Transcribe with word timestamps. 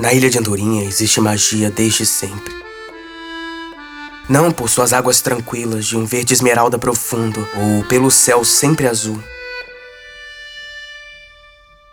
Na 0.00 0.14
ilha 0.14 0.30
de 0.30 0.38
Andorinha 0.38 0.82
existe 0.82 1.20
magia 1.20 1.70
desde 1.70 2.06
sempre. 2.06 2.54
Não 4.26 4.50
por 4.50 4.70
suas 4.70 4.94
águas 4.94 5.20
tranquilas 5.20 5.84
de 5.84 5.94
um 5.94 6.06
verde 6.06 6.32
esmeralda 6.32 6.78
profundo 6.78 7.46
ou 7.54 7.84
pelo 7.84 8.10
céu 8.10 8.42
sempre 8.42 8.88
azul. 8.88 9.22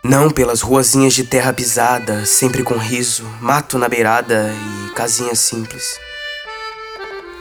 Não 0.02 0.30
pelas 0.30 0.62
ruazinhas 0.62 1.12
de 1.12 1.22
terra 1.22 1.52
pisada, 1.52 2.24
sempre 2.24 2.62
com 2.62 2.78
riso, 2.78 3.24
mato 3.42 3.76
na 3.76 3.90
beirada 3.90 4.54
e 4.54 4.94
casinhas 4.94 5.38
simples. 5.40 6.00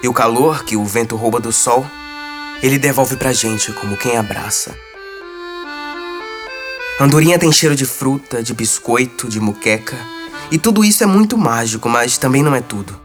E 0.04 0.10
o 0.10 0.14
calor 0.14 0.66
que 0.66 0.76
o 0.76 0.84
vento 0.84 1.16
rouba 1.16 1.40
do 1.40 1.54
sol, 1.54 1.88
ele 2.62 2.78
devolve 2.78 3.16
pra 3.16 3.32
gente 3.32 3.72
como 3.72 3.96
quem 3.96 4.18
abraça. 4.18 4.78
Andorinha 7.00 7.40
tem 7.40 7.54
cheiro 7.54 7.76
de 7.76 7.86
fruta, 7.86 8.44
de 8.44 8.54
biscoito, 8.54 9.30
de 9.30 9.40
muqueca. 9.40 10.17
E 10.50 10.58
tudo 10.58 10.84
isso 10.84 11.04
é 11.04 11.08
muito 11.08 11.38
mágico, 11.38 11.90
mas 11.90 12.18
também 12.18 12.42
não 12.42 12.56
é 12.56 12.62
tudo. 12.62 13.00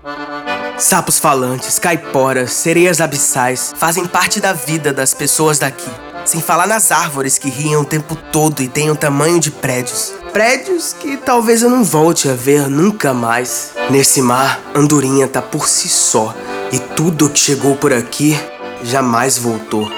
Sapos 0.79 1.19
falantes, 1.19 1.79
caiporas, 1.79 2.53
sereias 2.53 3.01
abissais 3.01 3.73
fazem 3.77 4.07
parte 4.07 4.41
da 4.41 4.53
vida 4.53 4.93
das 4.93 5.15
pessoas 5.15 5.59
daqui. 5.59 5.91
Sem 6.25 6.41
falar 6.41 6.67
nas 6.67 6.93
árvores 6.93 7.39
que 7.39 7.51
riem 7.51 7.77
o 7.77 7.85
tempo 7.85 8.17
todo 8.31 8.63
e 8.63 8.69
têm 8.69 8.91
o 8.91 8.97
tamanho 8.97 9.41
de 9.41 9.51
prédios. 9.51 10.13
Prédios 10.33 10.93
que 10.93 11.17
talvez 11.17 11.63
eu 11.63 11.71
não 11.71 11.85
volte 11.85 12.29
a 12.29 12.35
ver 12.35 12.69
nunca 12.69 13.13
mais. 13.13 13.73
Nesse 13.91 14.23
mar, 14.23 14.61
Andorinha 14.75 15.27
tá 15.27 15.43
por 15.43 15.69
si 15.69 15.89
só. 15.89 16.35
E 16.71 16.79
tudo 16.79 17.29
que 17.29 17.39
chegou 17.39 17.77
por 17.77 17.93
aqui 17.93 18.39
jamais 18.83 19.37
voltou. 19.37 19.91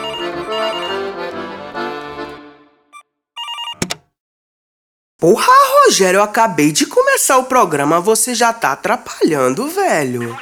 Porra, 5.18 5.52
Rogério, 5.84 6.18
eu 6.18 6.22
acabei 6.22 6.72
de 6.72 6.86
começar 6.86 7.38
o 7.38 7.44
programa, 7.44 8.00
você 8.00 8.34
já 8.34 8.52
tá 8.52 8.72
atrapalhando, 8.72 9.68
velho. 9.68 10.36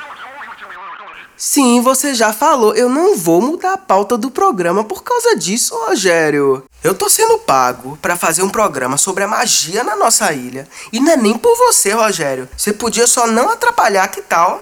Sim, 1.36 1.80
você 1.80 2.14
já 2.14 2.32
falou, 2.32 2.74
eu 2.74 2.88
não 2.88 3.16
vou 3.16 3.40
mudar 3.40 3.72
a 3.72 3.76
pauta 3.76 4.16
do 4.16 4.30
programa 4.30 4.84
por 4.84 5.02
causa 5.02 5.36
disso, 5.36 5.74
Rogério. 5.86 6.64
Eu 6.84 6.94
tô 6.94 7.08
sendo 7.08 7.38
pago 7.38 7.98
para 8.00 8.16
fazer 8.16 8.42
um 8.42 8.48
programa 8.48 8.96
sobre 8.96 9.24
a 9.24 9.28
magia 9.28 9.82
na 9.82 9.96
nossa 9.96 10.32
ilha. 10.32 10.68
E 10.92 11.00
não 11.00 11.12
é 11.12 11.16
nem 11.16 11.36
por 11.36 11.56
você, 11.56 11.90
Rogério. 11.90 12.48
Você 12.56 12.72
podia 12.72 13.08
só 13.08 13.26
não 13.26 13.50
atrapalhar, 13.50 14.06
que 14.08 14.22
tal? 14.22 14.60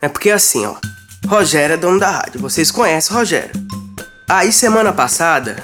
É 0.00 0.08
porque 0.08 0.30
assim, 0.30 0.64
ó. 0.64 0.76
Rogério 1.26 1.74
é 1.74 1.76
dono 1.76 2.00
da 2.00 2.10
rádio, 2.10 2.40
vocês 2.40 2.70
conhecem 2.70 3.14
o 3.14 3.18
Rogério. 3.18 3.52
Aí 4.28 4.50
semana 4.50 4.92
passada, 4.92 5.62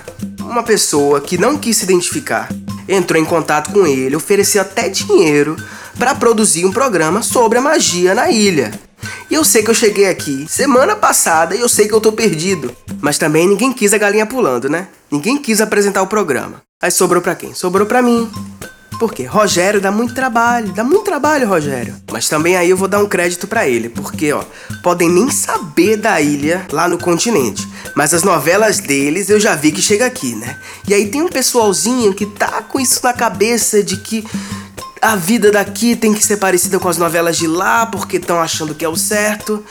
uma 0.50 0.62
pessoa 0.64 1.20
que 1.20 1.38
não 1.38 1.56
quis 1.56 1.76
se 1.76 1.84
identificar 1.84 2.48
entrou 2.88 3.22
em 3.22 3.24
contato 3.24 3.72
com 3.72 3.86
ele, 3.86 4.16
ofereceu 4.16 4.60
até 4.60 4.88
dinheiro 4.88 5.56
para 5.96 6.14
produzir 6.14 6.64
um 6.64 6.72
programa 6.72 7.22
sobre 7.22 7.58
a 7.58 7.60
magia 7.60 8.14
na 8.14 8.30
ilha. 8.30 8.72
E 9.30 9.34
eu 9.34 9.44
sei 9.44 9.62
que 9.62 9.70
eu 9.70 9.74
cheguei 9.74 10.08
aqui 10.08 10.46
semana 10.48 10.96
passada 10.96 11.54
e 11.54 11.60
eu 11.60 11.68
sei 11.68 11.86
que 11.86 11.94
eu 11.94 12.00
tô 12.00 12.12
perdido. 12.12 12.74
Mas 13.00 13.16
também 13.16 13.46
ninguém 13.46 13.72
quis 13.72 13.94
a 13.94 13.98
galinha 13.98 14.26
pulando, 14.26 14.68
né? 14.68 14.88
Ninguém 15.10 15.38
quis 15.38 15.60
apresentar 15.60 16.02
o 16.02 16.08
programa. 16.08 16.62
Aí 16.82 16.90
sobrou 16.90 17.22
para 17.22 17.36
quem? 17.36 17.54
Sobrou 17.54 17.86
para 17.86 18.02
mim. 18.02 18.28
Por 19.00 19.14
quê? 19.14 19.24
Rogério 19.24 19.80
dá 19.80 19.90
muito 19.90 20.12
trabalho, 20.12 20.74
dá 20.74 20.84
muito 20.84 21.06
trabalho, 21.06 21.48
Rogério. 21.48 21.96
Mas 22.12 22.28
também 22.28 22.58
aí 22.58 22.68
eu 22.68 22.76
vou 22.76 22.86
dar 22.86 22.98
um 22.98 23.08
crédito 23.08 23.46
para 23.46 23.66
ele, 23.66 23.88
porque, 23.88 24.30
ó, 24.30 24.44
podem 24.82 25.08
nem 25.08 25.30
saber 25.30 25.96
da 25.96 26.20
ilha 26.20 26.66
lá 26.70 26.86
no 26.86 26.98
continente. 26.98 27.66
Mas 27.96 28.12
as 28.12 28.22
novelas 28.22 28.78
deles 28.78 29.30
eu 29.30 29.40
já 29.40 29.54
vi 29.54 29.72
que 29.72 29.80
chega 29.80 30.04
aqui, 30.04 30.34
né? 30.34 30.54
E 30.86 30.92
aí 30.92 31.08
tem 31.08 31.22
um 31.22 31.30
pessoalzinho 31.30 32.12
que 32.12 32.26
tá 32.26 32.60
com 32.60 32.78
isso 32.78 33.00
na 33.02 33.14
cabeça 33.14 33.82
de 33.82 33.96
que 33.96 34.22
a 35.00 35.16
vida 35.16 35.50
daqui 35.50 35.96
tem 35.96 36.12
que 36.12 36.22
ser 36.22 36.36
parecida 36.36 36.78
com 36.78 36.90
as 36.90 36.98
novelas 36.98 37.38
de 37.38 37.46
lá, 37.46 37.86
porque 37.86 38.18
estão 38.18 38.38
achando 38.38 38.74
que 38.74 38.84
é 38.84 38.88
o 38.88 38.96
certo. 38.96 39.64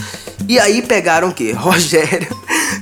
E 0.48 0.58
aí 0.58 0.82
pegaram 0.82 1.30
o 1.30 1.34
quê? 1.36 1.52
Rogério 1.54 2.36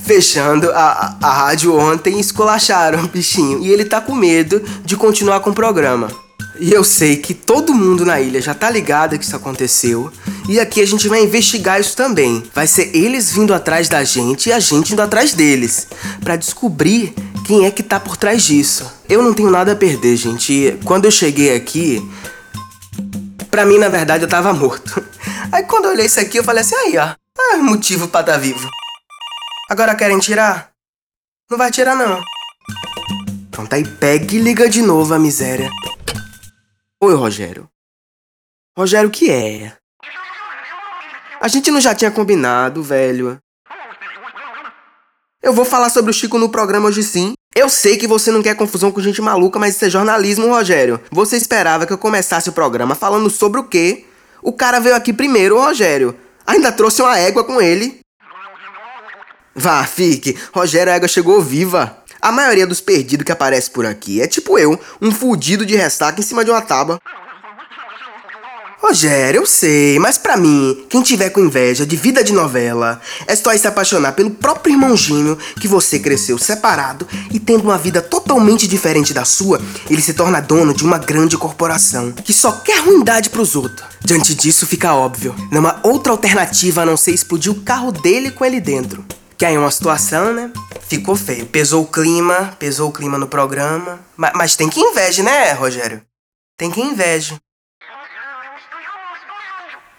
fechando 0.06 0.72
a, 0.72 1.18
a 1.22 1.34
rádio 1.34 1.78
ontem 1.78 2.16
e 2.16 2.22
esculacharam 2.22 3.04
o 3.04 3.08
bichinho. 3.10 3.62
E 3.66 3.70
ele 3.70 3.84
tá 3.84 4.00
com 4.00 4.16
medo 4.16 4.64
de 4.86 4.96
continuar 4.96 5.42
com 5.42 5.50
o 5.50 5.54
programa. 5.54 6.08
E 6.60 6.72
eu 6.72 6.84
sei 6.84 7.18
que 7.18 7.34
todo 7.34 7.74
mundo 7.74 8.06
na 8.06 8.20
ilha 8.20 8.42
já 8.42 8.54
tá 8.54 8.70
ligado 8.70 9.18
que 9.18 9.26
isso 9.26 9.36
aconteceu. 9.36 10.12
E 10.50 10.60
aqui 10.60 10.82
a 10.82 10.86
gente 10.86 11.08
vai 11.08 11.24
investigar 11.24 11.80
isso 11.80 11.96
também. 11.96 12.44
Vai 12.54 12.68
ser 12.68 12.96
eles 12.96 13.32
vindo 13.32 13.54
atrás 13.54 13.88
da 13.90 14.04
gente 14.04 14.50
e 14.50 14.54
a 14.54 14.60
gente 14.60 14.94
indo 14.94 15.02
atrás 15.02 15.34
deles. 15.34 15.88
para 16.22 16.36
descobrir 16.36 17.14
quem 17.46 17.66
é 17.66 17.72
que 17.72 17.84
tá 17.84 18.00
por 18.00 18.18
trás 18.18 18.44
disso. 18.44 18.92
Eu 19.08 19.22
não 19.22 19.34
tenho 19.34 19.50
nada 19.50 19.72
a 19.72 19.76
perder, 19.76 20.16
gente. 20.18 20.52
E 20.52 20.72
quando 20.84 21.06
eu 21.06 21.12
cheguei 21.12 21.56
aqui, 21.56 22.06
pra 23.50 23.66
mim, 23.66 23.78
na 23.78 23.90
verdade, 23.90 24.24
eu 24.24 24.30
tava 24.30 24.54
morto. 24.54 25.04
Aí 25.52 25.64
quando 25.64 25.86
eu 25.86 25.92
olhei 25.92 26.06
isso 26.06 26.20
aqui, 26.20 26.38
eu 26.38 26.44
falei 26.44 26.62
assim, 26.62 26.76
aí 26.76 26.98
ó, 26.98 27.16
ah, 27.40 27.58
motivo 27.58 28.08
pra 28.10 28.20
estar 28.20 28.34
tá 28.34 28.38
vivo. 28.38 28.70
Agora 29.70 29.96
querem 29.96 30.20
tirar? 30.20 30.72
Não 31.50 31.58
vai 31.58 31.72
tirar 31.72 31.96
não. 31.96 32.22
Pronto, 33.50 33.74
aí 33.74 33.86
pega 33.86 34.36
e 34.36 34.40
liga 34.40 34.70
de 34.70 34.82
novo 34.82 35.14
a 35.14 35.20
miséria. 35.20 35.72
Oi, 37.08 37.16
Rogério. 37.16 37.70
Rogério, 38.78 39.08
o 39.08 39.12
que 39.12 39.32
é? 39.32 39.72
A 41.40 41.48
gente 41.48 41.72
não 41.72 41.80
já 41.80 41.96
tinha 41.96 42.12
combinado, 42.12 42.84
velho. 42.84 43.38
Eu 45.42 45.54
vou 45.54 45.64
falar 45.64 45.90
sobre 45.90 46.12
o 46.12 46.14
Chico 46.14 46.38
no 46.38 46.50
programa 46.50 46.90
hoje 46.90 47.04
sim. 47.04 47.34
Eu 47.56 47.70
sei 47.70 47.96
que 47.96 48.06
você 48.06 48.30
não 48.30 48.44
quer 48.44 48.58
confusão 48.58 48.92
com 48.92 49.00
gente 49.00 49.22
maluca, 49.22 49.58
mas 49.58 49.78
isso 49.78 49.86
é 49.86 49.90
jornalismo, 49.90 50.50
Rogério. 50.50 51.00
Você 51.10 51.38
esperava 51.38 51.88
que 51.88 51.94
eu 51.94 51.98
começasse 51.98 52.50
o 52.50 52.52
programa 52.54 52.94
falando 52.94 53.30
sobre 53.30 53.62
o 53.62 53.64
quê? 53.64 54.06
O 54.42 54.52
cara 54.52 54.82
veio 54.82 54.94
aqui 54.94 55.14
primeiro, 55.14 55.58
Rogério. 55.58 56.14
Ainda 56.46 56.74
trouxe 56.74 57.02
uma 57.02 57.18
égua 57.18 57.46
com 57.46 57.62
ele. 57.62 58.02
Vá, 59.56 59.86
fique. 59.86 60.38
Rogério, 60.54 60.92
a 60.92 60.98
égua 60.98 61.08
chegou 61.08 61.42
viva. 61.42 62.04
A 62.22 62.32
maioria 62.32 62.66
dos 62.66 62.82
perdidos 62.82 63.26
que 63.26 63.32
aparece 63.32 63.70
por 63.70 63.86
aqui 63.86 64.22
é 64.22 64.28
tipo 64.28 64.58
eu, 64.58 64.80
um 65.02 65.12
fudido 65.12 65.66
de 65.66 65.76
ressaca 65.76 66.20
em 66.20 66.24
cima 66.24 66.44
de 66.44 66.52
uma 66.52 66.62
tábua. 66.62 67.00
Rogério, 68.80 69.42
eu 69.42 69.46
sei, 69.46 69.98
mas 69.98 70.20
para 70.20 70.38
mim, 70.38 70.86
quem 70.88 71.02
tiver 71.02 71.32
com 71.32 71.42
inveja 71.42 71.86
de 71.86 71.96
vida 71.96 72.24
de 72.24 72.32
novela, 72.32 73.02
é 73.26 73.36
só 73.36 73.56
se 73.58 73.68
apaixonar 73.68 74.14
pelo 74.14 74.30
próprio 74.30 74.74
irmãozinho 74.74 75.36
que 75.60 75.68
você 75.68 75.98
cresceu 75.98 76.38
separado 76.38 77.08
e 77.32 77.40
tendo 77.40 77.64
uma 77.64 77.78
vida 77.78 78.04
totalmente 78.04 78.68
diferente 78.68 79.16
da 79.16 79.26
sua, 79.26 79.60
ele 79.90 80.02
se 80.02 80.14
torna 80.14 80.40
dono 80.40 80.76
de 80.76 80.84
uma 80.84 81.00
grande 81.00 81.36
corporação 81.38 82.12
que 82.12 82.32
só 82.32 82.52
quer 82.52 82.80
ruindade 82.80 83.32
pros 83.32 83.56
outros. 83.56 83.86
Diante 84.00 84.36
disso 84.36 84.68
fica 84.68 84.94
óbvio, 84.94 85.36
não 85.52 85.66
há 85.68 85.80
outra 85.84 86.12
alternativa 86.14 86.84
a 86.84 86.86
não 86.86 86.96
ser 86.96 87.12
explodir 87.12 87.52
o 87.52 87.62
carro 87.62 87.92
dele 87.92 88.30
com 88.30 88.46
ele 88.46 88.62
dentro. 88.62 89.04
Que 89.38 89.46
aí 89.46 89.56
é 89.56 89.60
uma 89.60 89.70
situação, 89.70 90.34
né? 90.34 90.52
Ficou 90.88 91.16
feio. 91.16 91.46
Pesou 91.46 91.84
o 91.84 91.88
clima, 91.88 92.56
pesou 92.58 92.90
o 92.90 92.94
clima 92.94 93.18
no 93.18 93.28
programa. 93.28 94.00
Mas, 94.16 94.32
mas 94.36 94.56
tem 94.56 94.70
que 94.70 94.80
inveja, 94.80 95.22
né, 95.22 95.52
Rogério? 95.52 96.02
Tem 96.58 96.72
que 96.72 96.82
inveja. 96.82 97.36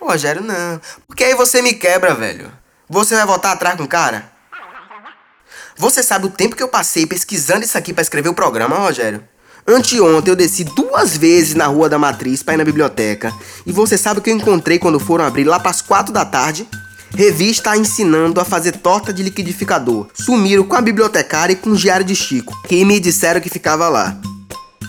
Rogério, 0.01 0.43
não. 0.43 0.81
Porque 1.07 1.25
aí 1.25 1.35
você 1.35 1.61
me 1.61 1.75
quebra, 1.75 2.15
velho. 2.15 2.51
Você 2.89 3.15
vai 3.15 3.27
voltar 3.27 3.53
atrás 3.53 3.77
com 3.77 3.85
o 3.85 3.89
cara? 3.89 4.33
Você 5.77 6.03
sabe 6.03 6.27
o 6.27 6.31
tempo 6.31 6.57
que 6.57 6.63
eu 6.63 6.69
passei 6.69 7.07
pesquisando 7.07 7.65
isso 7.65 7.77
aqui 7.77 7.93
para 7.93 8.03
escrever 8.03 8.31
o 8.31 8.35
programa, 8.35 8.77
Rogério? 8.77 9.23
Anteontem 9.67 10.33
eu 10.33 10.37
desci 10.37 10.65
duas 10.65 11.15
vezes 11.15 11.55
na 11.55 11.67
Rua 11.67 11.91
da 11.91 11.99
Matriz 11.99 12.43
para 12.43 12.55
ir 12.55 12.57
na 12.57 12.65
biblioteca. 12.65 13.31
E 13.67 13.71
você 13.71 13.99
sabe 13.99 14.21
o 14.21 14.23
que 14.23 14.31
eu 14.31 14.35
encontrei 14.35 14.79
quando 14.79 14.99
foram 14.99 15.27
abrir 15.27 15.45
lá 15.45 15.61
para 15.61 15.71
as 15.71 15.83
quatro 15.83 16.13
da 16.13 16.25
tarde? 16.25 16.67
Revista 17.15 17.77
ensinando 17.77 18.41
a 18.41 18.45
fazer 18.45 18.73
torta 18.73 19.13
de 19.13 19.23
liquidificador. 19.23 20.09
Sumiram 20.15 20.65
com 20.65 20.77
a 20.77 20.81
bibliotecária 20.81 21.53
e 21.53 21.57
com 21.57 21.71
o 21.71 21.77
diário 21.77 22.05
de 22.05 22.15
Chico, 22.15 22.55
que 22.67 22.85
me 22.85 23.01
disseram 23.01 23.41
que 23.41 23.49
ficava 23.49 23.89
lá. 23.89 24.17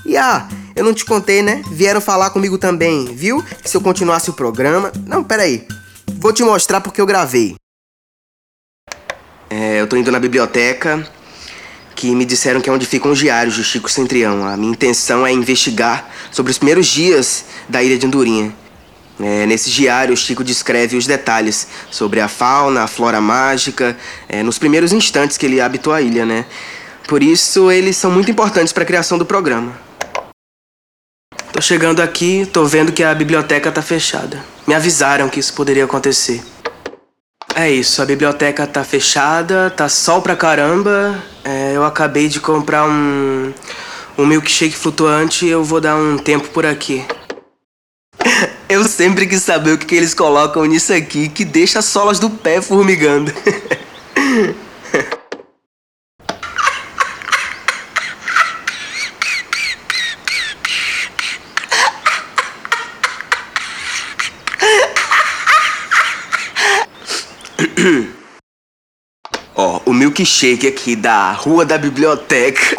E 0.05 0.17
ah, 0.17 0.47
eu 0.75 0.83
não 0.83 0.93
te 0.93 1.05
contei, 1.05 1.41
né? 1.41 1.61
Vieram 1.71 2.01
falar 2.01 2.29
comigo 2.29 2.57
também, 2.57 3.05
viu? 3.13 3.43
Se 3.63 3.75
eu 3.75 3.81
continuasse 3.81 4.29
o 4.29 4.33
programa. 4.33 4.91
Não, 5.05 5.23
peraí. 5.23 5.67
Vou 6.15 6.33
te 6.33 6.43
mostrar 6.43 6.81
porque 6.81 7.01
eu 7.01 7.05
gravei. 7.05 7.55
É, 9.49 9.81
eu 9.81 9.87
tô 9.87 9.95
indo 9.95 10.11
na 10.11 10.19
biblioteca, 10.19 11.07
que 11.95 12.15
me 12.15 12.23
disseram 12.23 12.61
que 12.61 12.69
é 12.69 12.73
onde 12.73 12.85
ficam 12.85 13.11
os 13.11 13.19
diários 13.19 13.55
de 13.55 13.63
Chico 13.63 13.89
Centrião. 13.89 14.47
A 14.47 14.55
minha 14.55 14.71
intenção 14.71 15.25
é 15.25 15.33
investigar 15.33 16.09
sobre 16.31 16.51
os 16.51 16.57
primeiros 16.57 16.87
dias 16.87 17.45
da 17.67 17.83
ilha 17.83 17.97
de 17.97 18.05
Andorinha. 18.05 18.53
É, 19.19 19.45
nesse 19.45 19.69
diário, 19.69 20.15
Chico 20.15 20.43
descreve 20.43 20.95
os 20.95 21.05
detalhes 21.05 21.67
sobre 21.91 22.21
a 22.21 22.27
fauna, 22.27 22.83
a 22.83 22.87
flora 22.87 23.19
mágica, 23.19 23.97
é, 24.27 24.41
nos 24.41 24.57
primeiros 24.57 24.93
instantes 24.93 25.37
que 25.37 25.45
ele 25.45 25.59
habitou 25.59 25.91
a 25.91 26.01
ilha, 26.01 26.25
né? 26.25 26.45
Por 27.07 27.21
isso, 27.21 27.69
eles 27.71 27.97
são 27.97 28.11
muito 28.11 28.31
importantes 28.31 28.71
para 28.71 28.83
a 28.83 28.85
criação 28.85 29.17
do 29.17 29.25
programa. 29.25 29.77
Tô 31.51 31.61
chegando 31.61 32.01
aqui, 32.01 32.47
tô 32.53 32.65
vendo 32.65 32.91
que 32.91 33.03
a 33.03 33.13
biblioteca 33.13 33.71
tá 33.71 33.81
fechada. 33.81 34.43
Me 34.67 34.73
avisaram 34.73 35.27
que 35.27 35.39
isso 35.39 35.53
poderia 35.53 35.83
acontecer. 35.83 36.41
É 37.55 37.69
isso, 37.69 38.01
a 38.01 38.05
biblioteca 38.05 38.65
tá 38.65 38.83
fechada, 38.83 39.69
tá 39.69 39.89
sol 39.89 40.21
pra 40.21 40.35
caramba. 40.35 41.21
É, 41.43 41.73
eu 41.75 41.83
acabei 41.83 42.29
de 42.29 42.39
comprar 42.39 42.87
um 42.87 43.51
o 44.19 44.25
milkshake 44.25 44.75
flutuante 44.75 45.47
eu 45.47 45.63
vou 45.63 45.79
dar 45.79 45.95
um 45.95 46.17
tempo 46.17 46.49
por 46.49 46.65
aqui. 46.65 47.05
Eu 48.69 48.83
sempre 48.83 49.25
quis 49.25 49.41
saber 49.41 49.71
o 49.71 49.79
que, 49.79 49.87
que 49.87 49.95
eles 49.95 50.13
colocam 50.13 50.63
nisso 50.63 50.93
aqui 50.93 51.27
que 51.27 51.43
deixa 51.43 51.79
as 51.79 51.85
solas 51.85 52.19
do 52.19 52.29
pé 52.29 52.61
formigando. 52.61 53.33
Ó, 69.55 69.81
o 69.87 69.93
milkshake 69.93 70.67
aqui 70.67 70.95
da 70.95 71.31
Rua 71.31 71.65
da 71.65 71.75
Biblioteca 71.79 72.75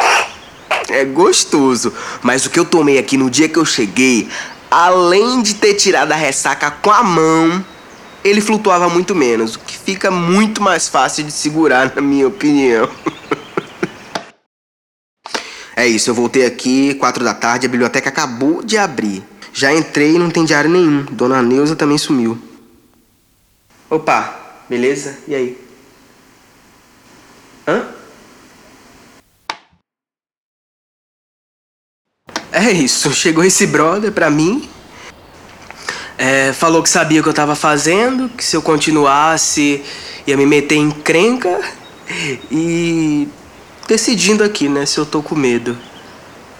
é 0.87 1.03
gostoso, 1.03 1.93
mas 2.23 2.45
o 2.45 2.49
que 2.49 2.57
eu 2.57 2.63
tomei 2.63 2.97
aqui 2.97 3.17
no 3.17 3.29
dia 3.29 3.49
que 3.49 3.59
eu 3.59 3.65
cheguei, 3.65 4.29
além 4.71 5.41
de 5.41 5.55
ter 5.55 5.73
tirado 5.73 6.13
a 6.13 6.15
ressaca 6.15 6.71
com 6.71 6.89
a 6.89 7.03
mão, 7.03 7.63
ele 8.23 8.39
flutuava 8.39 8.87
muito 8.87 9.13
menos, 9.13 9.55
o 9.55 9.59
que 9.59 9.77
fica 9.77 10.09
muito 10.09 10.61
mais 10.61 10.87
fácil 10.87 11.25
de 11.25 11.31
segurar, 11.31 11.93
na 11.93 12.01
minha 12.01 12.27
opinião. 12.27 12.89
é 15.75 15.85
isso, 15.85 16.09
eu 16.09 16.13
voltei 16.13 16.45
aqui, 16.45 16.93
quatro 16.95 17.23
da 17.23 17.33
tarde, 17.33 17.65
a 17.65 17.69
biblioteca 17.69 18.07
acabou 18.07 18.63
de 18.63 18.77
abrir. 18.77 19.21
Já 19.53 19.73
entrei 19.73 20.15
e 20.15 20.19
não 20.19 20.29
tem 20.29 20.45
diário 20.45 20.69
nenhum. 20.69 21.03
Dona 21.11 21.41
Neuza 21.41 21.75
também 21.75 21.97
sumiu. 21.97 22.37
Opa, 23.89 24.39
beleza? 24.69 25.17
E 25.27 25.35
aí? 25.35 25.57
Hã? 27.67 28.00
É 32.51 32.71
isso, 32.71 33.13
chegou 33.13 33.43
esse 33.43 33.65
brother 33.65 34.11
pra 34.11 34.29
mim. 34.29 34.69
É, 36.17 36.53
falou 36.53 36.83
que 36.83 36.89
sabia 36.89 37.19
o 37.19 37.23
que 37.23 37.29
eu 37.29 37.33
tava 37.33 37.55
fazendo, 37.55 38.29
que 38.29 38.43
se 38.43 38.55
eu 38.55 38.61
continuasse 38.61 39.81
ia 40.27 40.37
me 40.37 40.45
meter 40.45 40.75
em 40.75 40.91
crenca 40.91 41.59
e 42.51 43.27
decidindo 43.87 44.43
aqui, 44.43 44.69
né, 44.69 44.85
se 44.85 44.97
eu 44.97 45.05
tô 45.05 45.21
com 45.21 45.35
medo. 45.35 45.77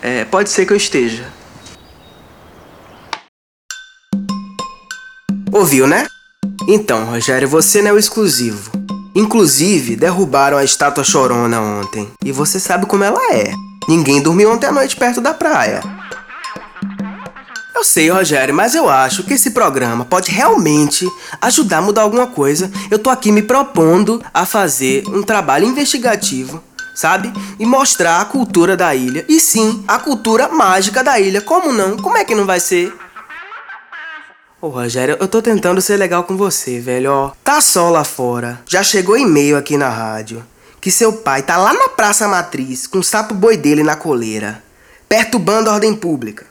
É, 0.02 0.26
pode 0.26 0.50
ser 0.50 0.66
que 0.66 0.74
eu 0.74 0.78
esteja. 0.78 1.26
Ouviu, 5.52 5.86
né? 5.86 6.08
Então, 6.68 7.06
Rogério, 7.06 7.48
você 7.48 7.82
não 7.82 7.92
é 7.92 7.94
o 7.94 8.00
exclusivo. 8.00 8.81
Inclusive, 9.14 9.96
derrubaram 9.96 10.58
a 10.58 10.64
estátua 10.64 11.04
chorona 11.04 11.60
ontem. 11.60 12.10
E 12.24 12.32
você 12.32 12.60
sabe 12.60 12.86
como 12.86 13.04
ela 13.04 13.34
é. 13.34 13.52
Ninguém 13.88 14.22
dormiu 14.22 14.52
ontem 14.52 14.68
à 14.68 14.72
noite 14.72 14.96
perto 14.96 15.20
da 15.20 15.34
praia. 15.34 15.82
Eu 17.76 17.84
sei, 17.84 18.10
Rogério, 18.10 18.54
mas 18.54 18.76
eu 18.76 18.88
acho 18.88 19.24
que 19.24 19.34
esse 19.34 19.52
programa 19.52 20.06
pode 20.06 20.32
realmente 20.32 21.06
ajudar 21.42 21.80
a 21.80 21.82
mudar 21.82 22.04
alguma 22.04 22.28
coisa. 22.28 22.72
Eu 22.92 23.00
tô 23.00 23.10
aqui 23.10 23.32
me 23.32 23.42
propondo 23.42 24.24
a 24.34 24.46
fazer 24.46 25.04
um 25.08 25.24
trabalho 25.24 25.66
investigativo, 25.66 26.64
sabe? 26.96 27.34
E 27.60 27.66
mostrar 27.66 28.22
a 28.22 28.26
cultura 28.26 28.78
da 28.78 28.94
ilha. 28.94 29.26
E 29.28 29.40
sim, 29.40 29.84
a 29.88 29.98
cultura 29.98 30.48
mágica 30.48 31.04
da 31.04 31.20
ilha. 31.20 31.42
Como 31.42 31.74
não? 31.74 31.98
Como 31.98 32.18
é 32.18 32.24
que 32.24 32.36
não 32.36 32.46
vai 32.46 32.60
ser? 32.60 32.94
Ô 34.62 34.68
Rogério, 34.68 35.18
eu 35.20 35.28
tô 35.28 35.42
tentando 35.42 35.82
ser 35.82 35.98
legal 35.98 36.24
com 36.24 36.38
você, 36.38 36.80
velho, 36.80 37.12
ó. 37.12 37.32
Tá 37.44 37.60
só 37.60 37.90
lá 37.90 38.04
fora. 38.04 38.62
Já 38.68 38.84
chegou 38.84 39.18
e-mail 39.18 39.58
aqui 39.58 39.76
na 39.76 39.90
rádio. 39.90 40.46
Que 40.80 40.92
seu 40.92 41.12
pai 41.14 41.42
tá 41.42 41.58
lá 41.58 41.74
na 41.74 41.90
Praça 41.90 42.28
Matriz 42.28 42.86
com 42.86 43.00
o 43.00 43.04
sapo 43.04 43.34
boi 43.34 43.58
dele 43.58 43.82
na 43.82 43.96
coleira. 43.96 44.62
Perturbando 45.10 45.68
a 45.68 45.74
ordem 45.74 45.96
pública. 45.96 46.46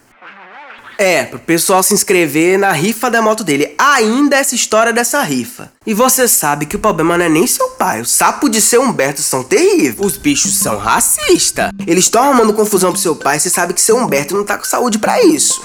É, 0.99 1.23
pro 1.23 1.39
pessoal 1.39 1.85
se 1.85 1.95
inscrever 1.95 2.59
na 2.59 2.73
rifa 2.73 3.09
da 3.09 3.23
moto 3.23 3.45
dele. 3.45 3.77
Ainda 3.79 4.37
essa 4.37 4.57
história 4.57 4.93
dessa 4.93 5.23
rifa. 5.23 5.71
E 5.87 5.95
você 5.95 6.27
sabe 6.27 6.67
que 6.67 6.75
o 6.75 6.81
problema 6.81 7.17
não 7.17 7.25
é 7.25 7.29
nem 7.29 7.47
seu 7.47 7.69
pai. 7.69 8.01
O 8.01 8.05
sapo 8.05 8.49
de 8.49 8.61
seu 8.61 8.83
Humberto 8.83 9.23
são 9.23 9.45
terríveis. 9.45 10.05
Os 10.05 10.17
bichos 10.17 10.59
são 10.59 10.77
racistas. 10.79 11.71
Eles 11.87 12.05
estão 12.05 12.25
arrumando 12.25 12.53
confusão 12.55 12.91
pro 12.91 13.01
seu 13.01 13.15
pai. 13.15 13.39
Você 13.39 13.49
sabe 13.49 13.73
que 13.73 13.81
seu 13.81 13.97
Humberto 13.97 14.35
não 14.37 14.45
tá 14.45 14.59
com 14.59 14.65
saúde 14.65 14.99
para 14.99 15.23
isso. 15.23 15.63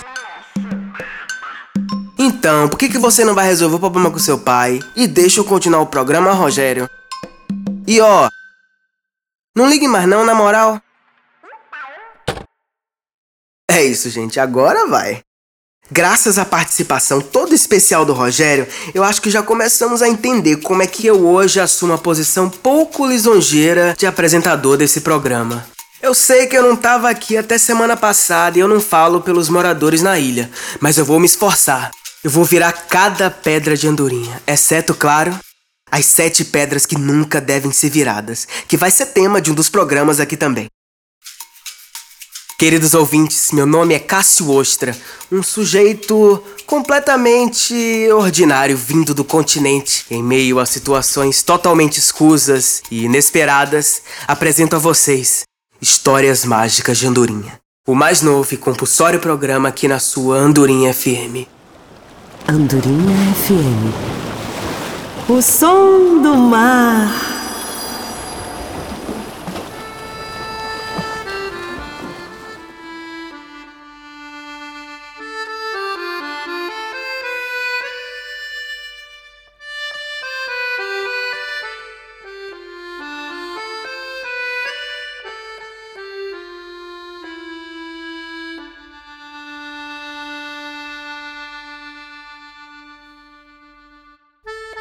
Então, 2.28 2.68
por 2.68 2.80
que, 2.80 2.90
que 2.90 2.98
você 2.98 3.24
não 3.24 3.36
vai 3.36 3.46
resolver 3.46 3.76
o 3.76 3.80
problema 3.80 4.10
com 4.10 4.18
seu 4.18 4.40
pai 4.40 4.80
e 4.96 5.06
deixa 5.06 5.40
eu 5.40 5.46
continuar 5.46 5.82
o 5.82 5.86
programa, 5.86 6.34
Rogério? 6.34 6.90
E 7.86 8.02
ó, 8.02 8.28
não 9.56 9.70
ligue 9.70 9.88
mais 9.88 10.08
não, 10.08 10.26
na 10.26 10.34
moral. 10.34 10.82
É 13.70 13.84
isso, 13.84 14.10
gente, 14.10 14.40
agora 14.40 14.88
vai. 14.88 15.22
Graças 15.92 16.40
à 16.40 16.46
participação 16.46 17.22
toda 17.22 17.54
especial 17.54 18.04
do 18.04 18.14
Rogério, 18.14 18.68
eu 18.96 19.04
acho 19.04 19.22
que 19.22 19.30
já 19.30 19.44
começamos 19.44 20.02
a 20.02 20.10
entender 20.10 20.58
como 20.58 20.82
é 20.82 20.88
que 20.88 21.06
eu 21.06 21.28
hoje 21.28 21.60
assumo 21.60 21.94
a 21.94 21.98
posição 22.00 22.50
pouco 22.50 23.06
lisonjeira 23.06 23.94
de 23.96 24.08
apresentador 24.08 24.78
desse 24.78 25.02
programa. 25.02 25.64
Eu 26.02 26.16
sei 26.16 26.48
que 26.48 26.58
eu 26.58 26.64
não 26.64 26.76
tava 26.76 27.08
aqui 27.08 27.38
até 27.38 27.60
semana 27.60 27.96
passada 27.96 28.58
e 28.58 28.62
eu 28.62 28.68
não 28.68 28.82
falo 28.82 29.22
pelos 29.22 29.48
moradores 29.48 30.02
na 30.02 30.18
ilha, 30.18 30.50
mas 30.80 30.98
eu 30.98 31.06
vou 31.06 31.20
me 31.20 31.28
esforçar. 31.28 31.92
Eu 32.26 32.32
vou 32.32 32.44
virar 32.44 32.72
cada 32.72 33.30
pedra 33.30 33.78
de 33.78 33.88
andorinha, 33.88 34.42
exceto, 34.48 34.96
claro, 34.96 35.40
as 35.92 36.08
sete 36.08 36.44
pedras 36.44 36.84
que 36.84 36.98
nunca 36.98 37.40
devem 37.40 37.72
ser 37.72 37.92
viradas, 37.92 38.48
que 38.68 38.76
vai 38.76 38.90
ser 38.90 39.06
tema 39.06 39.40
de 39.40 39.52
um 39.52 39.54
dos 39.54 39.70
programas 39.70 40.20
aqui 40.20 40.36
também. 40.36 40.66
Queridos 42.58 42.96
ouvintes, 42.96 43.52
meu 43.52 43.68
nome 43.68 43.94
é 43.94 44.00
Cássio 44.00 44.50
Ostra, 44.50 44.98
um 45.32 45.44
sujeito 45.44 46.44
completamente 46.66 47.76
ordinário 48.12 48.76
vindo 48.76 49.14
do 49.14 49.24
continente. 49.24 50.04
Em 50.10 50.24
meio 50.24 50.58
a 50.58 50.66
situações 50.66 51.44
totalmente 51.44 52.00
escusas 52.00 52.82
e 52.90 53.04
inesperadas, 53.04 54.02
apresento 54.28 54.76
a 54.76 54.80
vocês 54.80 55.44
Histórias 55.80 56.44
Mágicas 56.44 56.98
de 56.98 57.06
Andorinha. 57.06 57.60
O 57.88 57.94
mais 57.94 58.24
novo 58.24 58.52
e 58.52 58.58
compulsório 58.58 59.20
programa 59.20 59.70
aqui 59.70 59.88
na 59.88 60.00
sua 60.00 60.38
Andorinha 60.38 60.92
FM. 60.92 61.54
Andorinha 62.48 63.34
FM. 63.34 63.92
O 65.28 65.42
som 65.42 66.22
do 66.22 66.38
mar. 66.38 67.35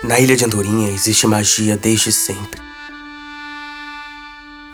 Na 0.04 0.20
ilha 0.20 0.36
de 0.36 0.44
Andorinha 0.44 0.90
existe 0.90 1.26
magia 1.26 1.78
desde 1.78 2.12
sempre. 2.12 2.60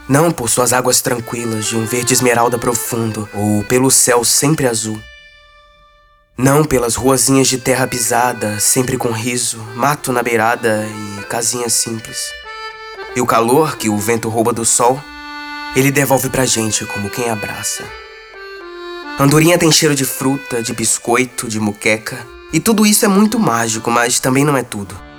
Não 0.08 0.32
por 0.32 0.50
suas 0.50 0.72
águas 0.72 1.00
tranquilas 1.00 1.66
de 1.66 1.76
um 1.76 1.86
verde 1.86 2.12
esmeralda 2.12 2.58
profundo 2.58 3.28
ou 3.32 3.62
pelo 3.62 3.92
céu 3.92 4.24
sempre 4.24 4.66
azul. 4.66 5.00
Não 6.36 6.64
pelas 6.64 6.96
ruazinhas 6.96 7.46
de 7.46 7.58
terra 7.58 7.86
pisada, 7.86 8.58
sempre 8.58 8.96
com 8.96 9.12
riso, 9.12 9.58
mato 9.76 10.12
na 10.12 10.20
beirada 10.20 10.84
e 10.84 11.22
casinhas 11.26 11.74
simples. 11.74 12.18
E 13.14 13.20
o 13.20 13.26
calor 13.26 13.76
que 13.76 13.88
o 13.88 13.96
vento 13.96 14.28
rouba 14.28 14.52
do 14.52 14.64
sol, 14.64 15.00
ele 15.76 15.92
devolve 15.92 16.28
pra 16.28 16.44
gente 16.44 16.84
como 16.86 17.08
quem 17.08 17.30
abraça. 17.30 17.84
Andorinha 19.16 19.56
tem 19.56 19.70
cheiro 19.70 19.94
de 19.94 20.04
fruta, 20.04 20.60
de 20.60 20.72
biscoito, 20.72 21.46
de 21.46 21.60
muqueca. 21.60 22.26
E 22.52 22.58
tudo 22.58 22.84
isso 22.84 23.04
é 23.04 23.08
muito 23.08 23.38
mágico, 23.38 23.92
mas 23.92 24.18
também 24.18 24.44
não 24.44 24.56
é 24.56 24.64
tudo. 24.64 25.09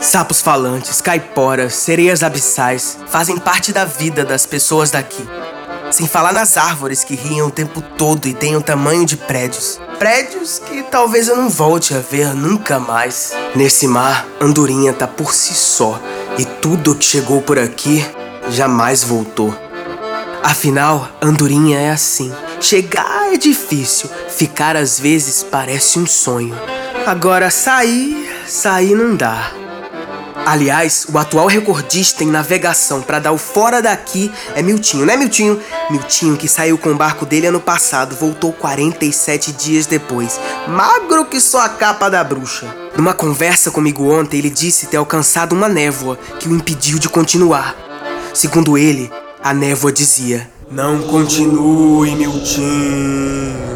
Sapos 0.00 0.40
falantes, 0.40 1.02
caiporas, 1.02 1.74
sereias 1.74 2.22
abissais 2.22 2.96
fazem 3.06 3.36
parte 3.36 3.70
da 3.70 3.84
vida 3.84 4.24
das 4.24 4.46
pessoas 4.46 4.90
daqui. 4.90 5.28
Sem 5.90 6.08
falar 6.08 6.32
nas 6.32 6.56
árvores 6.56 7.04
que 7.04 7.14
riam 7.14 7.48
o 7.48 7.50
tempo 7.50 7.82
todo 7.98 8.26
e 8.26 8.32
têm 8.32 8.56
o 8.56 8.62
tamanho 8.62 9.04
de 9.04 9.18
prédios. 9.18 9.78
Prédios 9.98 10.58
que 10.58 10.82
talvez 10.84 11.28
eu 11.28 11.36
não 11.36 11.50
volte 11.50 11.94
a 11.94 11.98
ver 11.98 12.34
nunca 12.34 12.78
mais. 12.78 13.32
Nesse 13.54 13.86
mar, 13.86 14.26
Andorinha 14.40 14.94
tá 14.94 15.06
por 15.06 15.34
si 15.34 15.52
só 15.52 16.00
e 16.38 16.46
tudo 16.46 16.94
que 16.94 17.04
chegou 17.04 17.42
por 17.42 17.58
aqui 17.58 18.02
jamais 18.48 19.04
voltou. 19.04 19.54
Afinal, 20.42 21.08
Andorinha 21.20 21.78
é 21.78 21.90
assim. 21.90 22.32
Chegar 22.58 23.34
é 23.34 23.36
difícil, 23.36 24.08
ficar 24.30 24.76
às 24.76 24.98
vezes 24.98 25.42
parece 25.42 25.98
um 25.98 26.06
sonho. 26.06 26.56
Agora 27.06 27.50
sair, 27.50 28.26
sair 28.46 28.94
não 28.94 29.14
dá. 29.14 29.59
Aliás, 30.50 31.06
o 31.08 31.16
atual 31.16 31.46
recordista 31.46 32.24
em 32.24 32.26
navegação 32.26 33.02
para 33.02 33.20
dar 33.20 33.30
o 33.30 33.38
fora 33.38 33.80
daqui 33.80 34.32
é 34.56 34.60
Miltinho, 34.60 35.06
né, 35.06 35.16
Miltinho? 35.16 35.60
Miltinho, 35.88 36.36
que 36.36 36.48
saiu 36.48 36.76
com 36.76 36.90
o 36.90 36.96
barco 36.96 37.24
dele 37.24 37.46
ano 37.46 37.60
passado, 37.60 38.16
voltou 38.16 38.52
47 38.52 39.52
dias 39.52 39.86
depois, 39.86 40.40
magro 40.66 41.24
que 41.24 41.40
só 41.40 41.60
a 41.60 41.68
capa 41.68 42.10
da 42.10 42.24
bruxa. 42.24 42.66
Numa 42.96 43.14
conversa 43.14 43.70
comigo 43.70 44.10
ontem, 44.10 44.38
ele 44.38 44.50
disse 44.50 44.88
ter 44.88 44.96
alcançado 44.96 45.52
uma 45.52 45.68
névoa 45.68 46.18
que 46.40 46.48
o 46.48 46.52
impediu 46.56 46.98
de 46.98 47.08
continuar. 47.08 47.76
Segundo 48.34 48.76
ele, 48.76 49.08
a 49.40 49.54
névoa 49.54 49.92
dizia: 49.92 50.50
Não 50.68 51.00
continue, 51.02 52.16
Miltinho. 52.16 53.70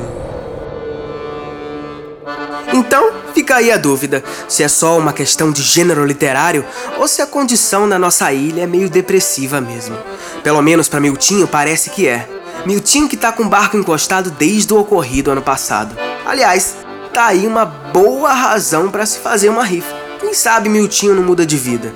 Então, 2.72 3.12
fica 3.44 3.56
aí 3.56 3.70
a 3.70 3.76
dúvida: 3.76 4.24
se 4.48 4.62
é 4.62 4.68
só 4.68 4.98
uma 4.98 5.12
questão 5.12 5.52
de 5.52 5.62
gênero 5.62 6.06
literário 6.06 6.64
ou 6.98 7.06
se 7.06 7.20
a 7.20 7.26
condição 7.26 7.86
na 7.86 7.98
nossa 7.98 8.32
ilha 8.32 8.62
é 8.62 8.66
meio 8.66 8.88
depressiva 8.88 9.60
mesmo. 9.60 9.96
Pelo 10.42 10.62
menos 10.62 10.88
para 10.88 10.98
Miltinho 11.00 11.46
parece 11.46 11.90
que 11.90 12.08
é. 12.08 12.26
Miltinho 12.64 13.06
que 13.06 13.18
tá 13.18 13.30
com 13.30 13.42
o 13.42 13.48
barco 13.48 13.76
encostado 13.76 14.30
desde 14.30 14.72
o 14.72 14.78
ocorrido 14.78 15.30
ano 15.30 15.42
passado. 15.42 15.94
Aliás, 16.24 16.76
tá 17.12 17.26
aí 17.26 17.46
uma 17.46 17.66
boa 17.66 18.32
razão 18.32 18.90
para 18.90 19.04
se 19.04 19.18
fazer 19.18 19.50
uma 19.50 19.64
rifa. 19.64 19.94
Quem 20.18 20.32
sabe 20.32 20.70
Miltinho 20.70 21.14
não 21.14 21.22
muda 21.22 21.44
de 21.44 21.58
vida. 21.58 21.92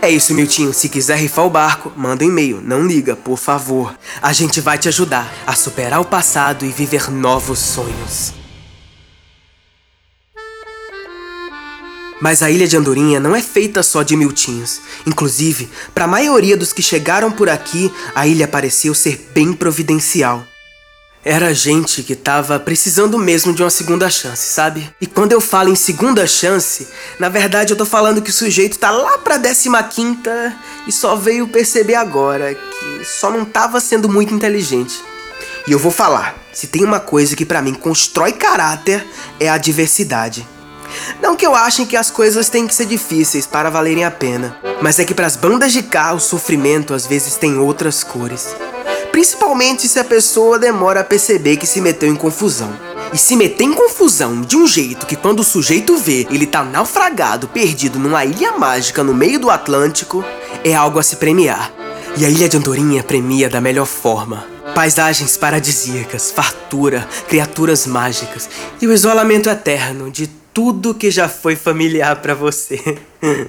É 0.00 0.10
isso, 0.10 0.34
Miltinho. 0.34 0.72
Se 0.72 0.88
quiser 0.88 1.16
rifar 1.18 1.46
o 1.46 1.50
barco, 1.50 1.92
manda 1.94 2.24
um 2.24 2.28
e-mail. 2.28 2.60
Não 2.60 2.84
liga, 2.84 3.14
por 3.14 3.38
favor. 3.38 3.94
A 4.20 4.32
gente 4.32 4.60
vai 4.60 4.78
te 4.78 4.88
ajudar 4.88 5.32
a 5.46 5.54
superar 5.54 6.00
o 6.00 6.04
passado 6.04 6.64
e 6.64 6.70
viver 6.70 7.08
novos 7.08 7.60
sonhos. 7.60 8.41
Mas 12.22 12.40
a 12.40 12.48
ilha 12.48 12.68
de 12.68 12.76
Andorinha 12.76 13.18
não 13.18 13.34
é 13.34 13.42
feita 13.42 13.82
só 13.82 14.04
de 14.04 14.16
miltinhos. 14.16 14.80
Inclusive, 15.04 15.68
para 15.92 16.04
a 16.04 16.08
maioria 16.08 16.56
dos 16.56 16.72
que 16.72 16.80
chegaram 16.80 17.32
por 17.32 17.48
aqui, 17.50 17.92
a 18.14 18.28
ilha 18.28 18.46
pareceu 18.46 18.94
ser 18.94 19.28
bem 19.34 19.52
providencial. 19.52 20.46
Era 21.24 21.52
gente 21.52 22.04
que 22.04 22.14
tava 22.14 22.60
precisando 22.60 23.18
mesmo 23.18 23.52
de 23.52 23.60
uma 23.60 23.70
segunda 23.70 24.08
chance, 24.08 24.52
sabe? 24.52 24.88
E 25.00 25.06
quando 25.06 25.32
eu 25.32 25.40
falo 25.40 25.68
em 25.68 25.74
segunda 25.74 26.24
chance, 26.24 26.86
na 27.18 27.28
verdade 27.28 27.72
eu 27.72 27.76
tô 27.76 27.84
falando 27.84 28.22
que 28.22 28.30
o 28.30 28.32
sujeito 28.32 28.78
tá 28.78 28.92
lá 28.92 29.18
pra 29.18 29.36
15 29.38 29.68
e 30.86 30.92
só 30.92 31.16
veio 31.16 31.48
perceber 31.48 31.96
agora 31.96 32.54
que 32.54 33.04
só 33.04 33.32
não 33.32 33.44
tava 33.44 33.80
sendo 33.80 34.08
muito 34.08 34.32
inteligente. 34.32 35.02
E 35.66 35.72
eu 35.72 35.78
vou 35.78 35.90
falar, 35.90 36.36
se 36.52 36.68
tem 36.68 36.84
uma 36.84 37.00
coisa 37.00 37.34
que 37.34 37.44
para 37.44 37.62
mim 37.62 37.74
constrói 37.74 38.32
caráter 38.32 39.04
é 39.40 39.48
a 39.48 39.58
diversidade. 39.58 40.51
Não 41.20 41.36
que 41.36 41.46
eu 41.46 41.54
ache 41.54 41.86
que 41.86 41.96
as 41.96 42.10
coisas 42.10 42.48
têm 42.48 42.66
que 42.66 42.74
ser 42.74 42.86
difíceis 42.86 43.46
para 43.46 43.70
valerem 43.70 44.04
a 44.04 44.10
pena, 44.10 44.56
mas 44.80 44.98
é 44.98 45.04
que 45.04 45.14
para 45.14 45.26
as 45.26 45.36
bandas 45.36 45.72
de 45.72 45.82
cá 45.82 46.12
o 46.12 46.20
sofrimento 46.20 46.94
às 46.94 47.06
vezes 47.06 47.36
tem 47.36 47.58
outras 47.58 48.02
cores. 48.02 48.54
Principalmente 49.12 49.86
se 49.88 49.98
a 49.98 50.04
pessoa 50.04 50.58
demora 50.58 51.00
a 51.00 51.04
perceber 51.04 51.58
que 51.58 51.66
se 51.66 51.80
meteu 51.80 52.08
em 52.08 52.16
confusão. 52.16 52.72
E 53.12 53.18
se 53.18 53.36
meter 53.36 53.64
em 53.64 53.74
confusão 53.74 54.40
de 54.40 54.56
um 54.56 54.66
jeito 54.66 55.04
que 55.04 55.16
quando 55.16 55.40
o 55.40 55.44
sujeito 55.44 55.98
vê, 55.98 56.26
ele 56.30 56.46
tá 56.46 56.64
naufragado, 56.64 57.46
perdido 57.46 57.98
numa 57.98 58.24
ilha 58.24 58.52
mágica 58.52 59.04
no 59.04 59.12
meio 59.12 59.38
do 59.38 59.50
Atlântico, 59.50 60.24
é 60.64 60.74
algo 60.74 60.98
a 60.98 61.02
se 61.02 61.16
premiar. 61.16 61.70
E 62.16 62.24
a 62.24 62.30
ilha 62.30 62.48
de 62.48 62.56
Andorinha 62.56 63.02
premia 63.02 63.50
da 63.50 63.60
melhor 63.60 63.86
forma. 63.86 64.46
Paisagens 64.74 65.36
paradisíacas, 65.36 66.30
fartura, 66.30 67.06
criaturas 67.28 67.86
mágicas 67.86 68.48
e 68.80 68.86
o 68.86 68.92
isolamento 68.92 69.50
eterno 69.50 70.10
de 70.10 70.26
tudo 70.52 70.94
que 70.94 71.10
já 71.10 71.28
foi 71.28 71.56
familiar 71.56 72.20
para 72.20 72.34
você. 72.34 72.98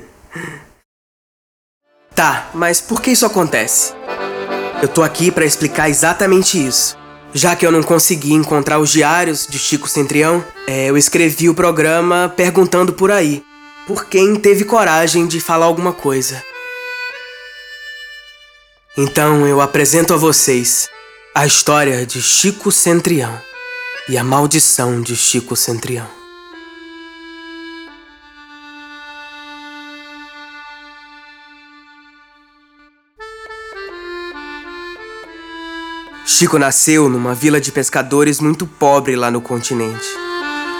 tá, 2.15 2.49
mas 2.53 2.81
por 2.81 3.01
que 3.01 3.11
isso 3.11 3.25
acontece? 3.25 3.93
Eu 4.81 4.87
tô 4.87 5.03
aqui 5.03 5.31
para 5.31 5.45
explicar 5.45 5.89
exatamente 5.89 6.63
isso. 6.63 6.97
Já 7.33 7.55
que 7.55 7.65
eu 7.65 7.71
não 7.71 7.81
consegui 7.81 8.33
encontrar 8.33 8.79
os 8.79 8.91
diários 8.91 9.47
de 9.47 9.57
Chico 9.57 9.87
Centrião, 9.87 10.43
é, 10.67 10.89
eu 10.89 10.97
escrevi 10.97 11.49
o 11.49 11.55
programa 11.55 12.31
perguntando 12.35 12.93
por 12.93 13.11
aí, 13.11 13.43
por 13.87 14.05
quem 14.05 14.35
teve 14.35 14.63
coragem 14.63 15.25
de 15.25 15.39
falar 15.39 15.65
alguma 15.65 15.93
coisa. 15.93 16.43
Então 18.95 19.47
eu 19.47 19.59
apresento 19.59 20.13
a 20.13 20.17
vocês 20.17 20.89
a 21.33 21.47
história 21.47 22.05
de 22.05 22.21
Chico 22.21 22.71
Centrião 22.71 23.41
e 24.07 24.15
a 24.15 24.23
maldição 24.23 25.01
de 25.01 25.15
Chico 25.15 25.55
Centrião. 25.55 26.22
Chico 36.25 36.57
nasceu 36.57 37.09
numa 37.09 37.35
vila 37.35 37.59
de 37.59 37.69
pescadores 37.69 38.39
muito 38.39 38.65
pobre 38.65 39.13
lá 39.15 39.29
no 39.29 39.41
continente. 39.41 40.07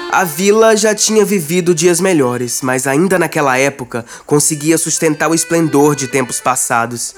A 0.10 0.24
vila 0.24 0.78
já 0.78 0.96
tinha 0.96 1.26
vivido 1.26 1.76
dias 1.76 2.00
melhores, 2.00 2.62
mas 2.62 2.88
ainda 2.88 3.20
naquela 3.20 3.58
época 3.58 4.06
conseguia 4.26 4.78
sustentar 4.78 5.30
o 5.30 5.34
esplendor 5.34 5.96
de 5.96 6.08
tempos 6.08 6.40
passados. 6.40 7.14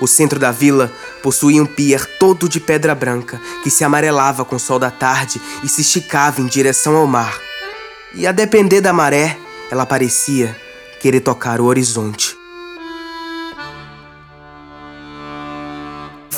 O 0.00 0.06
centro 0.06 0.38
da 0.38 0.50
vila 0.50 0.92
possuía 1.22 1.62
um 1.62 1.66
pier 1.66 2.04
todo 2.18 2.48
de 2.48 2.60
pedra 2.60 2.94
branca 2.94 3.40
que 3.62 3.70
se 3.70 3.82
amarelava 3.82 4.44
com 4.44 4.56
o 4.56 4.60
sol 4.60 4.78
da 4.78 4.90
tarde 4.90 5.40
e 5.62 5.68
se 5.68 5.80
esticava 5.80 6.40
em 6.40 6.46
direção 6.46 6.96
ao 6.96 7.06
mar. 7.06 7.40
E 8.14 8.26
a 8.26 8.32
depender 8.32 8.80
da 8.80 8.92
maré, 8.92 9.38
ela 9.70 9.86
parecia 9.86 10.54
querer 11.00 11.20
tocar 11.20 11.60
o 11.60 11.64
horizonte. 11.64 12.39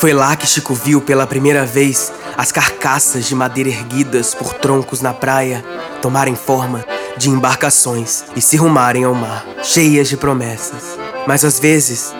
Foi 0.02 0.12
lá 0.12 0.34
que 0.34 0.48
Chico 0.48 0.74
viu 0.74 1.00
pela 1.00 1.28
primeira 1.28 1.64
vez 1.64 2.12
as 2.36 2.50
carcaças 2.50 3.24
de 3.24 3.36
madeira 3.36 3.70
erguidas 3.70 4.34
por 4.34 4.52
troncos 4.52 5.00
na 5.00 5.14
praia 5.14 5.64
tomarem 6.00 6.34
forma 6.34 6.84
de 7.16 7.30
embarcações 7.30 8.24
e 8.34 8.40
se 8.40 8.56
rumarem 8.56 9.04
ao 9.04 9.14
mar, 9.14 9.46
cheias 9.62 10.08
de 10.08 10.16
promessas, 10.16 10.98
mas 11.24 11.44
às 11.44 11.60
vezes 11.60 12.12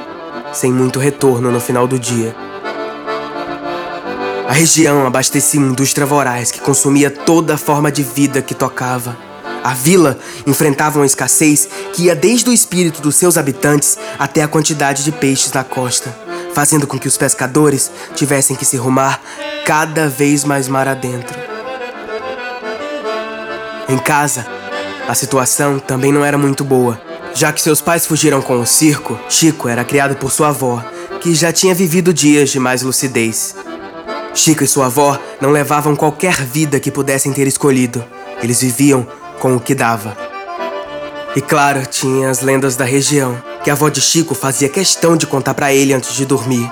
sem 0.52 0.72
muito 0.72 1.00
retorno 1.00 1.50
no 1.50 1.58
final 1.58 1.88
do 1.88 1.98
dia. 1.98 2.36
A 4.48 4.52
região 4.52 5.04
abastecia 5.04 5.58
indústria 5.58 6.06
voraz 6.06 6.52
que 6.52 6.60
consumia 6.60 7.10
toda 7.10 7.54
a 7.54 7.58
forma 7.58 7.90
de 7.90 8.04
vida 8.04 8.40
que 8.40 8.54
tocava. 8.54 9.16
A 9.64 9.74
vila 9.74 10.16
enfrentava 10.46 11.00
uma 11.00 11.06
escassez 11.06 11.68
que 11.92 12.04
ia 12.04 12.14
desde 12.14 12.48
o 12.48 12.52
espírito 12.52 13.02
dos 13.02 13.16
seus 13.16 13.36
habitantes 13.36 13.98
até 14.20 14.40
a 14.40 14.46
quantidade 14.46 15.02
de 15.02 15.10
peixes 15.10 15.50
na 15.50 15.64
costa 15.64 16.30
fazendo 16.54 16.86
com 16.86 16.98
que 16.98 17.08
os 17.08 17.16
pescadores 17.16 17.90
tivessem 18.14 18.56
que 18.56 18.64
se 18.64 18.76
rumar 18.76 19.20
cada 19.64 20.08
vez 20.08 20.44
mais 20.44 20.68
mar 20.68 20.88
adentro. 20.88 21.38
Em 23.88 23.98
casa, 23.98 24.46
a 25.08 25.14
situação 25.14 25.78
também 25.78 26.12
não 26.12 26.24
era 26.24 26.38
muito 26.38 26.64
boa. 26.64 27.00
Já 27.34 27.52
que 27.52 27.62
seus 27.62 27.80
pais 27.80 28.06
fugiram 28.06 28.42
com 28.42 28.60
o 28.60 28.66
circo, 28.66 29.18
Chico 29.28 29.68
era 29.68 29.84
criado 29.84 30.16
por 30.16 30.30
sua 30.30 30.48
avó, 30.48 30.84
que 31.20 31.34
já 31.34 31.52
tinha 31.52 31.74
vivido 31.74 32.12
dias 32.12 32.50
de 32.50 32.58
mais 32.58 32.82
lucidez. 32.82 33.54
Chico 34.34 34.64
e 34.64 34.66
sua 34.66 34.86
avó 34.86 35.18
não 35.40 35.50
levavam 35.50 35.96
qualquer 35.96 36.34
vida 36.42 36.80
que 36.80 36.90
pudessem 36.90 37.32
ter 37.32 37.46
escolhido. 37.46 38.04
Eles 38.42 38.60
viviam 38.60 39.06
com 39.40 39.56
o 39.56 39.60
que 39.60 39.74
dava. 39.74 40.16
E 41.34 41.40
claro, 41.40 41.86
tinha 41.86 42.28
as 42.28 42.42
lendas 42.42 42.76
da 42.76 42.84
região, 42.84 43.42
que 43.62 43.70
a 43.70 43.74
avó 43.74 43.88
de 43.88 44.00
Chico 44.00 44.34
fazia 44.34 44.68
questão 44.68 45.16
de 45.16 45.26
contar 45.26 45.54
para 45.54 45.72
ele 45.72 45.92
antes 45.92 46.14
de 46.14 46.26
dormir, 46.26 46.68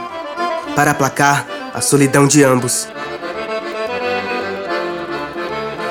para 0.74 0.90
aplacar 0.90 1.46
a 1.72 1.80
solidão 1.80 2.26
de 2.26 2.42
ambos. 2.42 2.88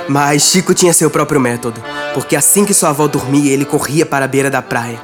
Mas 0.08 0.44
Chico 0.44 0.74
tinha 0.74 0.92
seu 0.92 1.10
próprio 1.10 1.40
método, 1.40 1.82
porque 2.14 2.36
assim 2.36 2.66
que 2.66 2.74
sua 2.74 2.90
avó 2.90 3.08
dormia, 3.08 3.52
ele 3.54 3.64
corria 3.64 4.06
para 4.06 4.26
a 4.26 4.28
beira 4.28 4.50
da 4.50 4.62
praia. 4.62 5.00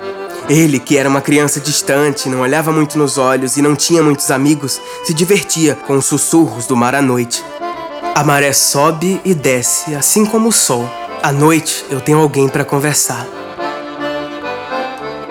Ele, 0.50 0.80
que 0.80 0.98
era 0.98 1.10
uma 1.10 1.22
criança 1.22 1.60
distante, 1.60 2.30
não 2.30 2.42
olhava 2.42 2.72
muito 2.72 2.98
nos 2.98 3.18
olhos 3.18 3.58
e 3.58 3.62
não 3.62 3.76
tinha 3.76 4.04
muitos 4.04 4.30
amigos, 4.30 4.80
se 5.04 5.14
divertia 5.14 5.76
com 5.76 5.96
os 5.96 6.06
sussurros 6.06 6.68
do 6.68 6.76
mar 6.76 6.94
à 6.94 7.02
noite. 7.02 7.44
A 8.14 8.24
maré 8.24 8.54
sobe 8.54 9.20
e 9.26 9.34
desce, 9.34 9.96
assim 9.96 10.26
como 10.26 10.50
o 10.50 10.52
sol. 10.52 10.90
À 11.24 11.32
noite 11.32 11.86
eu 11.90 12.00
tenho 12.00 12.20
alguém 12.20 12.48
para 12.48 12.66
conversar. 12.66 13.45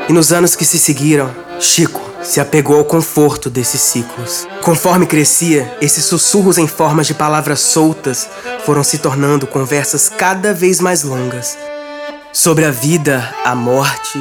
E 0.08 0.12
nos 0.12 0.32
anos 0.32 0.54
que 0.54 0.64
se 0.64 0.78
seguiram, 0.78 1.30
Chico 1.58 2.04
se 2.22 2.40
apegou 2.40 2.78
ao 2.78 2.84
conforto 2.84 3.48
desses 3.48 3.80
ciclos. 3.80 4.46
Conforme 4.62 5.06
crescia, 5.06 5.76
esses 5.80 6.04
sussurros 6.04 6.58
em 6.58 6.66
formas 6.66 7.06
de 7.06 7.14
palavras 7.14 7.60
soltas 7.60 8.28
foram 8.64 8.82
se 8.82 8.98
tornando 8.98 9.46
conversas 9.46 10.08
cada 10.08 10.52
vez 10.52 10.80
mais 10.80 11.02
longas. 11.02 11.56
Sobre 12.32 12.64
a 12.64 12.70
vida, 12.70 13.34
a 13.44 13.54
morte 13.54 14.18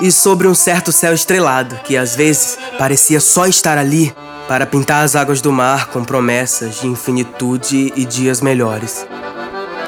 e 0.00 0.12
sobre 0.12 0.46
um 0.46 0.54
certo 0.54 0.92
céu 0.92 1.12
estrelado 1.12 1.80
que 1.84 1.96
às 1.96 2.14
vezes 2.14 2.56
parecia 2.78 3.20
só 3.20 3.46
estar 3.46 3.76
ali 3.76 4.14
para 4.46 4.64
pintar 4.64 5.04
as 5.04 5.16
águas 5.16 5.40
do 5.40 5.52
mar 5.52 5.88
com 5.88 6.04
promessas 6.04 6.80
de 6.80 6.86
infinitude 6.86 7.92
e 7.96 8.04
dias 8.04 8.40
melhores. 8.40 9.06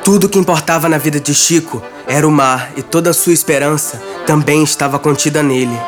Tudo 0.04 0.28
que 0.28 0.38
importava 0.38 0.88
na 0.88 0.98
vida 0.98 1.20
de 1.20 1.34
Chico 1.34 1.82
era 2.06 2.26
o 2.26 2.30
mar 2.30 2.72
e 2.76 2.82
toda 2.82 3.10
a 3.10 3.14
sua 3.14 3.32
esperança 3.32 4.00
também 4.26 4.62
estava 4.62 4.98
contida 4.98 5.42
nele. 5.42 5.78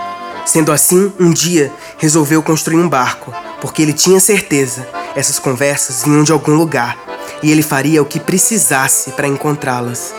Sendo 0.45 0.73
assim, 0.73 1.13
um 1.19 1.33
dia 1.33 1.73
resolveu 1.99 2.43
construir 2.43 2.77
um 2.77 2.89
barco, 2.89 3.33
porque 3.61 3.81
ele 3.83 3.93
tinha 3.93 4.21
certeza 4.21 4.87
essas 5.15 5.39
conversas 5.39 6.05
vinham 6.05 6.25
de 6.25 6.33
algum 6.33 6.55
lugar 6.55 6.97
e 7.43 7.51
ele 7.51 7.63
faria 7.63 8.03
o 8.03 8.07
que 8.07 8.19
precisasse 8.19 9.11
para 9.13 9.29
encontrá-las. 9.29 10.15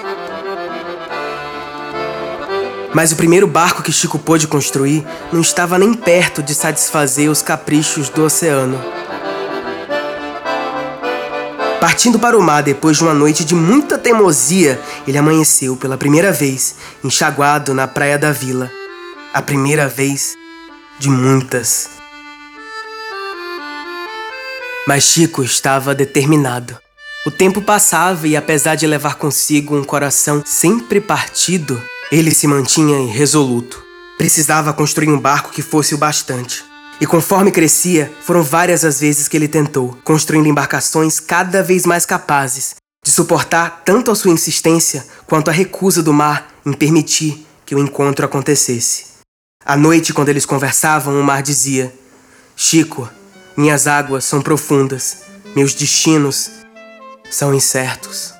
Mas 2.93 3.11
o 3.11 3.15
primeiro 3.15 3.47
barco 3.47 3.81
que 3.81 3.91
Chico 3.91 4.19
pôde 4.19 4.47
construir 4.47 5.05
não 5.31 5.41
estava 5.41 5.79
nem 5.79 5.93
perto 5.93 6.43
de 6.43 6.53
satisfazer 6.53 7.29
os 7.29 7.41
caprichos 7.41 8.07
do 8.09 8.23
oceano. 8.23 8.79
Partindo 11.83 12.17
para 12.17 12.37
o 12.37 12.41
mar 12.41 12.63
depois 12.63 12.95
de 12.95 13.03
uma 13.03 13.13
noite 13.13 13.43
de 13.43 13.53
muita 13.53 13.97
teimosia, 13.97 14.79
ele 15.05 15.17
amanheceu 15.17 15.75
pela 15.75 15.97
primeira 15.97 16.31
vez 16.31 16.75
enxaguado 17.03 17.73
na 17.73 17.85
praia 17.85 18.17
da 18.17 18.31
vila. 18.31 18.71
A 19.33 19.41
primeira 19.41 19.85
vez 19.85 20.33
de 20.97 21.09
muitas. 21.09 21.89
Mas 24.87 25.03
Chico 25.03 25.43
estava 25.43 25.93
determinado. 25.93 26.77
O 27.25 27.31
tempo 27.31 27.61
passava 27.61 28.29
e, 28.29 28.37
apesar 28.37 28.75
de 28.75 28.87
levar 28.87 29.15
consigo 29.15 29.75
um 29.77 29.83
coração 29.83 30.41
sempre 30.45 31.01
partido, 31.01 31.83
ele 32.09 32.33
se 32.33 32.47
mantinha 32.47 32.97
irresoluto. 33.01 33.83
Precisava 34.17 34.71
construir 34.71 35.09
um 35.09 35.19
barco 35.19 35.51
que 35.51 35.61
fosse 35.61 35.93
o 35.93 35.97
bastante. 35.97 36.63
E 37.03 37.05
conforme 37.05 37.51
crescia, 37.51 38.09
foram 38.21 38.41
várias 38.41 38.85
as 38.85 39.01
vezes 39.01 39.27
que 39.27 39.35
ele 39.35 39.49
tentou, 39.49 39.97
construindo 40.05 40.47
embarcações 40.47 41.19
cada 41.19 41.61
vez 41.61 41.85
mais 41.85 42.05
capazes 42.05 42.75
de 43.03 43.11
suportar 43.11 43.81
tanto 43.83 44.09
a 44.09 44.15
sua 44.15 44.31
insistência 44.31 45.05
quanto 45.27 45.49
a 45.49 45.51
recusa 45.51 46.01
do 46.01 46.13
mar 46.13 46.47
em 46.65 46.71
permitir 46.71 47.45
que 47.65 47.75
o 47.75 47.79
encontro 47.79 48.25
acontecesse. 48.25 49.03
À 49.65 49.75
noite, 49.75 50.13
quando 50.13 50.29
eles 50.29 50.45
conversavam, 50.45 51.19
o 51.19 51.23
mar 51.25 51.43
dizia: 51.43 51.93
Chico, 52.55 53.09
minhas 53.57 53.85
águas 53.85 54.23
são 54.23 54.41
profundas, 54.41 55.23
meus 55.53 55.73
destinos 55.73 56.51
são 57.29 57.53
incertos. 57.53 58.33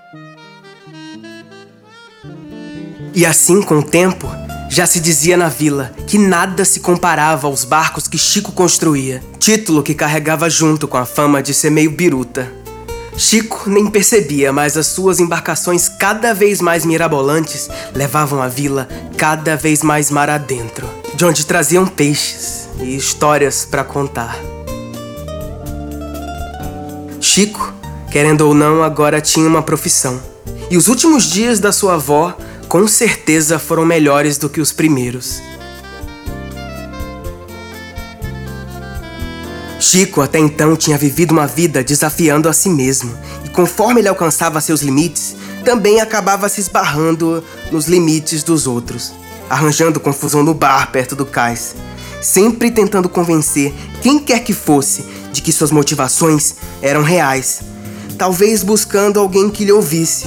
E 3.14 3.26
assim, 3.26 3.62
com 3.62 3.80
o 3.80 3.84
tempo, 3.84 4.30
já 4.74 4.88
se 4.88 5.00
dizia 5.00 5.38
na 5.38 5.50
vila 5.50 5.92
que 6.08 6.18
nada 6.18 6.66
se 6.66 6.80
comparava 6.80 7.46
aos 7.46 7.64
barcos 7.64 8.08
que 8.08 8.18
Chico 8.18 8.52
construía, 8.52 9.22
título 9.38 9.84
que 9.84 9.94
carregava 9.94 10.50
junto 10.50 10.88
com 10.88 10.98
a 10.98 11.06
fama 11.06 11.44
de 11.44 11.54
ser 11.54 11.70
meio 11.70 11.92
biruta. 11.92 12.52
Chico 13.16 13.70
nem 13.70 13.86
percebia, 13.86 14.52
mas 14.52 14.76
as 14.76 14.88
suas 14.88 15.20
embarcações 15.20 15.88
cada 15.88 16.34
vez 16.34 16.60
mais 16.60 16.86
mirabolantes 16.86 17.70
levavam 17.94 18.42
a 18.42 18.48
vila 18.48 18.90
cada 19.16 19.56
vez 19.56 19.84
mais 19.84 20.10
mar 20.10 20.28
adentro, 20.28 20.90
de 21.14 21.24
onde 21.24 21.46
traziam 21.46 21.86
peixes 21.86 22.68
e 22.82 22.96
histórias 22.96 23.66
para 23.70 23.84
contar. 23.84 24.36
Chico, 27.22 27.72
querendo 28.12 28.42
ou 28.42 28.56
não, 28.56 28.82
agora 28.82 29.22
tinha 29.22 29.48
uma 29.48 29.62
profissão. 29.62 30.20
E 30.72 30.78
os 30.78 30.88
últimos 30.88 31.30
dias 31.30 31.60
da 31.60 31.72
sua 31.72 31.94
avó 31.94 32.36
com 32.74 32.88
certeza 32.88 33.60
foram 33.60 33.86
melhores 33.86 34.40
do 34.40 34.50
que 34.50 34.60
os 34.60 34.72
primeiros. 34.72 35.40
Chico 39.80 40.22
até 40.22 40.40
então 40.40 40.76
tinha 40.76 40.98
vivido 40.98 41.34
uma 41.34 41.46
vida 41.46 41.84
desafiando 41.84 42.50
a 42.50 42.54
si 42.54 42.70
mesmo, 42.70 43.16
e 43.46 43.50
conforme 43.50 44.02
ele 44.02 44.08
alcançava 44.08 44.60
seus 44.60 44.82
limites, 44.82 45.36
também 45.64 46.02
acabava 46.02 46.50
se 46.50 46.62
esbarrando 46.62 47.44
nos 47.72 47.86
limites 47.86 48.42
dos 48.42 48.66
outros, 48.66 49.14
arranjando 49.48 50.00
confusão 50.00 50.42
no 50.42 50.56
bar 50.56 50.92
perto 50.92 51.16
do 51.16 51.28
cais, 51.28 51.76
sempre 52.24 52.72
tentando 52.72 53.08
convencer 53.08 53.72
quem 54.02 54.18
quer 54.18 54.40
que 54.40 54.52
fosse 54.52 55.06
de 55.32 55.44
que 55.44 55.52
suas 55.52 55.70
motivações 55.70 56.56
eram 56.82 57.04
reais, 57.04 57.62
talvez 58.18 58.64
buscando 58.64 59.20
alguém 59.20 59.48
que 59.48 59.64
lhe 59.64 59.72
ouvisse 59.72 60.26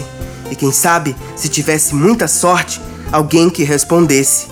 e 0.50 0.56
quem 0.56 0.72
sabe, 0.72 1.16
se 1.34 1.48
tivesse 1.48 1.94
muita 1.94 2.28
sorte, 2.28 2.80
alguém 3.12 3.48
que 3.50 3.64
respondesse, 3.64 4.46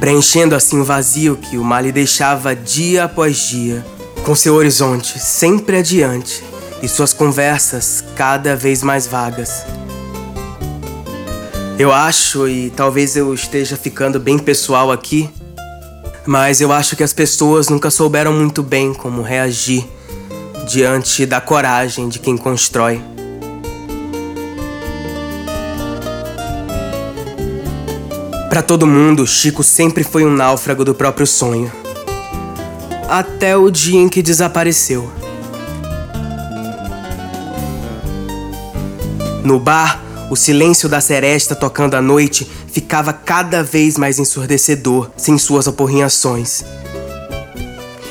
preenchendo 0.00 0.54
assim 0.54 0.80
o 0.80 0.84
vazio 0.84 1.36
que 1.36 1.56
o 1.58 1.64
mar 1.64 1.82
lhe 1.82 1.92
deixava 1.92 2.54
dia 2.54 3.04
após 3.04 3.36
dia, 3.36 3.84
com 4.24 4.34
seu 4.34 4.54
horizonte 4.54 5.18
sempre 5.18 5.78
adiante 5.78 6.42
e 6.82 6.88
suas 6.88 7.12
conversas 7.12 8.04
cada 8.14 8.56
vez 8.56 8.82
mais 8.82 9.06
vagas. 9.06 9.64
Eu 11.78 11.92
acho, 11.92 12.48
e 12.48 12.70
talvez 12.70 13.16
eu 13.16 13.32
esteja 13.34 13.76
ficando 13.76 14.18
bem 14.18 14.38
pessoal 14.38 14.90
aqui, 14.90 15.28
mas 16.26 16.60
eu 16.60 16.72
acho 16.72 16.96
que 16.96 17.02
as 17.02 17.12
pessoas 17.12 17.68
nunca 17.68 17.90
souberam 17.90 18.32
muito 18.32 18.62
bem 18.62 18.94
como 18.94 19.22
reagir 19.22 19.86
diante 20.66 21.24
da 21.24 21.40
coragem 21.40 22.08
de 22.08 22.18
quem 22.18 22.36
constrói. 22.36 23.00
Para 28.56 28.62
todo 28.62 28.86
mundo, 28.86 29.26
Chico 29.26 29.62
sempre 29.62 30.02
foi 30.02 30.24
um 30.24 30.30
náufrago 30.30 30.82
do 30.82 30.94
próprio 30.94 31.26
sonho. 31.26 31.70
Até 33.06 33.54
o 33.54 33.70
dia 33.70 34.00
em 34.00 34.08
que 34.08 34.22
desapareceu. 34.22 35.12
No 39.44 39.60
bar, 39.60 40.02
o 40.30 40.36
silêncio 40.36 40.88
da 40.88 41.02
seresta 41.02 41.54
tocando 41.54 41.96
à 41.96 42.00
noite 42.00 42.50
ficava 42.72 43.12
cada 43.12 43.62
vez 43.62 43.98
mais 43.98 44.18
ensurdecedor 44.18 45.10
sem 45.18 45.36
suas 45.36 45.68
aporrinhações. 45.68 46.64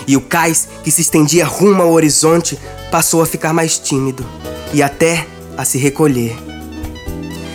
E 0.05 0.15
o 0.15 0.21
cais, 0.21 0.67
que 0.83 0.91
se 0.91 1.01
estendia 1.01 1.43
rumo 1.43 1.81
ao 1.81 1.91
horizonte, 1.91 2.55
passou 2.91 3.23
a 3.23 3.25
ficar 3.25 3.51
mais 3.51 3.79
tímido 3.79 4.23
e 4.71 4.83
até 4.83 5.25
a 5.57 5.65
se 5.65 5.79
recolher. 5.79 6.37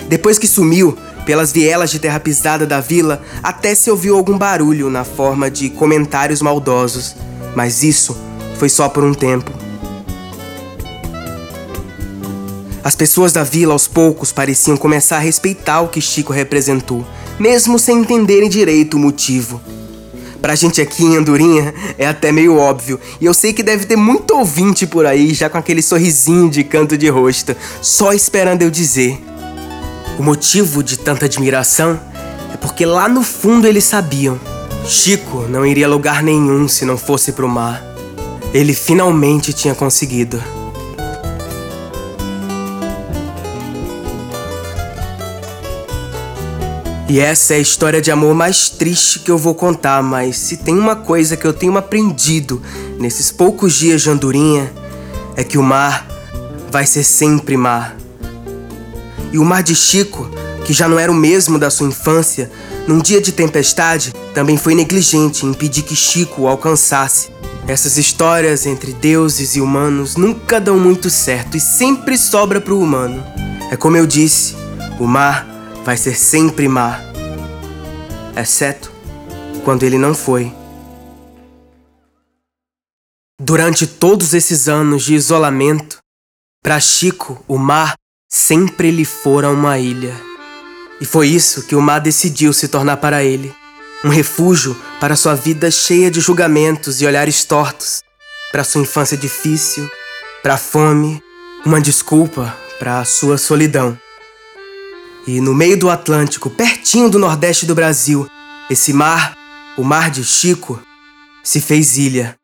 Depois 0.08 0.40
que 0.40 0.48
sumiu, 0.48 0.98
pelas 1.30 1.52
vielas 1.52 1.92
de 1.92 2.00
terra 2.00 2.18
pisada 2.18 2.66
da 2.66 2.80
vila, 2.80 3.22
até 3.40 3.72
se 3.72 3.88
ouviu 3.88 4.16
algum 4.16 4.36
barulho 4.36 4.90
na 4.90 5.04
forma 5.04 5.48
de 5.48 5.70
comentários 5.70 6.42
maldosos, 6.42 7.14
mas 7.54 7.84
isso 7.84 8.16
foi 8.58 8.68
só 8.68 8.88
por 8.88 9.04
um 9.04 9.14
tempo. 9.14 9.52
As 12.82 12.96
pessoas 12.96 13.32
da 13.32 13.44
vila 13.44 13.72
aos 13.74 13.86
poucos 13.86 14.32
pareciam 14.32 14.76
começar 14.76 15.18
a 15.18 15.20
respeitar 15.20 15.82
o 15.82 15.88
que 15.88 16.00
Chico 16.00 16.32
representou, 16.32 17.06
mesmo 17.38 17.78
sem 17.78 17.98
entenderem 17.98 18.48
direito 18.48 18.96
o 18.96 18.98
motivo. 18.98 19.60
Pra 20.42 20.56
gente 20.56 20.80
aqui 20.80 21.04
em 21.04 21.16
Andorinha 21.16 21.72
é 21.96 22.08
até 22.08 22.32
meio 22.32 22.56
óbvio, 22.56 22.98
e 23.20 23.26
eu 23.26 23.32
sei 23.32 23.52
que 23.52 23.62
deve 23.62 23.86
ter 23.86 23.94
muito 23.94 24.34
ouvinte 24.34 24.84
por 24.84 25.06
aí 25.06 25.32
já 25.32 25.48
com 25.48 25.58
aquele 25.58 25.80
sorrisinho 25.80 26.50
de 26.50 26.64
canto 26.64 26.98
de 26.98 27.08
rosto, 27.08 27.54
só 27.80 28.12
esperando 28.12 28.62
eu 28.62 28.70
dizer. 28.70 29.29
O 30.20 30.22
motivo 30.22 30.82
de 30.82 30.98
tanta 30.98 31.24
admiração 31.24 31.98
é 32.52 32.56
porque 32.58 32.84
lá 32.84 33.08
no 33.08 33.22
fundo 33.22 33.66
eles 33.66 33.84
sabiam. 33.84 34.38
Chico 34.86 35.46
não 35.48 35.64
iria 35.64 35.86
a 35.86 35.88
lugar 35.88 36.22
nenhum 36.22 36.68
se 36.68 36.84
não 36.84 36.98
fosse 36.98 37.32
pro 37.32 37.48
mar. 37.48 37.82
Ele 38.52 38.74
finalmente 38.74 39.54
tinha 39.54 39.74
conseguido. 39.74 40.38
E 47.08 47.18
essa 47.18 47.54
é 47.54 47.56
a 47.56 47.60
história 47.60 48.02
de 48.02 48.10
amor 48.10 48.34
mais 48.34 48.68
triste 48.68 49.20
que 49.20 49.30
eu 49.30 49.38
vou 49.38 49.54
contar, 49.54 50.02
mas 50.02 50.36
se 50.36 50.58
tem 50.58 50.78
uma 50.78 50.96
coisa 50.96 51.34
que 51.34 51.46
eu 51.46 51.54
tenho 51.54 51.78
aprendido 51.78 52.60
nesses 52.98 53.32
poucos 53.32 53.72
dias 53.72 54.02
de 54.02 54.10
andorinha, 54.10 54.70
é 55.34 55.42
que 55.42 55.56
o 55.56 55.62
mar 55.62 56.06
vai 56.70 56.84
ser 56.84 57.04
sempre 57.04 57.56
mar. 57.56 57.96
E 59.32 59.38
o 59.38 59.44
mar 59.44 59.62
de 59.62 59.74
Chico, 59.74 60.28
que 60.64 60.72
já 60.72 60.88
não 60.88 60.98
era 60.98 61.10
o 61.10 61.14
mesmo 61.14 61.58
da 61.58 61.70
sua 61.70 61.88
infância, 61.88 62.50
num 62.86 62.98
dia 62.98 63.20
de 63.20 63.32
tempestade, 63.32 64.12
também 64.34 64.56
foi 64.56 64.74
negligente 64.74 65.46
em 65.46 65.50
impedir 65.50 65.82
que 65.82 65.94
Chico 65.94 66.42
o 66.42 66.48
alcançasse. 66.48 67.30
Essas 67.68 67.96
histórias 67.96 68.66
entre 68.66 68.92
deuses 68.92 69.54
e 69.54 69.60
humanos 69.60 70.16
nunca 70.16 70.60
dão 70.60 70.78
muito 70.78 71.08
certo 71.08 71.56
e 71.56 71.60
sempre 71.60 72.18
sobra 72.18 72.60
para 72.60 72.74
o 72.74 72.80
humano. 72.80 73.22
É 73.70 73.76
como 73.76 73.96
eu 73.96 74.06
disse, 74.06 74.56
o 74.98 75.06
mar 75.06 75.46
vai 75.84 75.96
ser 75.96 76.16
sempre 76.16 76.66
mar, 76.66 77.04
exceto 78.36 78.90
quando 79.64 79.84
ele 79.84 79.98
não 79.98 80.14
foi. 80.14 80.52
Durante 83.40 83.86
todos 83.86 84.34
esses 84.34 84.68
anos 84.68 85.04
de 85.04 85.14
isolamento, 85.14 85.98
para 86.62 86.80
Chico, 86.80 87.42
o 87.48 87.56
mar 87.56 87.94
sempre 88.32 88.92
lhe 88.92 89.04
fora 89.04 89.50
uma 89.50 89.76
ilha. 89.76 90.14
E 91.00 91.04
foi 91.04 91.26
isso 91.28 91.64
que 91.64 91.74
o 91.74 91.82
mar 91.82 92.00
decidiu 92.00 92.52
se 92.52 92.68
tornar 92.68 92.98
para 92.98 93.24
ele. 93.24 93.52
Um 94.04 94.08
refúgio 94.08 94.76
para 95.00 95.16
sua 95.16 95.34
vida 95.34 95.70
cheia 95.70 96.10
de 96.10 96.20
julgamentos 96.20 97.02
e 97.02 97.06
olhares 97.06 97.44
tortos, 97.44 98.02
para 98.52 98.64
sua 98.64 98.80
infância 98.80 99.16
difícil, 99.16 99.90
para 100.42 100.54
a 100.54 100.58
fome, 100.58 101.22
uma 101.66 101.80
desculpa 101.80 102.56
para 102.78 103.00
a 103.00 103.04
sua 103.04 103.36
solidão. 103.36 103.98
E 105.26 105.40
no 105.40 105.52
meio 105.52 105.76
do 105.76 105.90
Atlântico, 105.90 106.48
pertinho 106.48 107.10
do 107.10 107.18
nordeste 107.18 107.66
do 107.66 107.74
Brasil, 107.74 108.26
esse 108.70 108.92
mar, 108.92 109.36
o 109.76 109.84
Mar 109.84 110.10
de 110.10 110.24
Chico, 110.24 110.80
se 111.42 111.60
fez 111.60 111.98
ilha. 111.98 112.39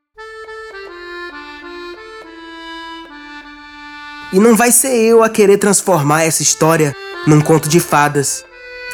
E 4.32 4.38
não 4.38 4.56
vai 4.56 4.72
ser 4.72 4.94
eu 4.96 5.22
a 5.22 5.28
querer 5.28 5.58
transformar 5.58 6.24
essa 6.24 6.42
história 6.42 6.94
num 7.26 7.40
conto 7.40 7.68
de 7.68 7.80
fadas. 7.80 8.44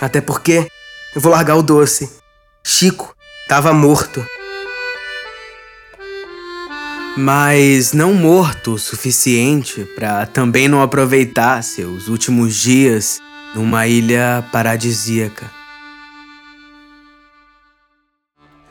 Até 0.00 0.20
porque 0.20 0.68
eu 1.14 1.20
vou 1.20 1.32
largar 1.32 1.56
o 1.56 1.62
doce. 1.62 2.10
Chico 2.64 3.14
estava 3.42 3.72
morto. 3.72 4.24
Mas 7.16 7.92
não 7.92 8.14
morto 8.14 8.74
o 8.74 8.78
suficiente 8.78 9.84
para 9.94 10.26
também 10.26 10.68
não 10.68 10.82
aproveitar 10.82 11.62
seus 11.62 12.08
últimos 12.08 12.54
dias 12.56 13.20
numa 13.54 13.86
ilha 13.86 14.44
paradisíaca. 14.50 15.50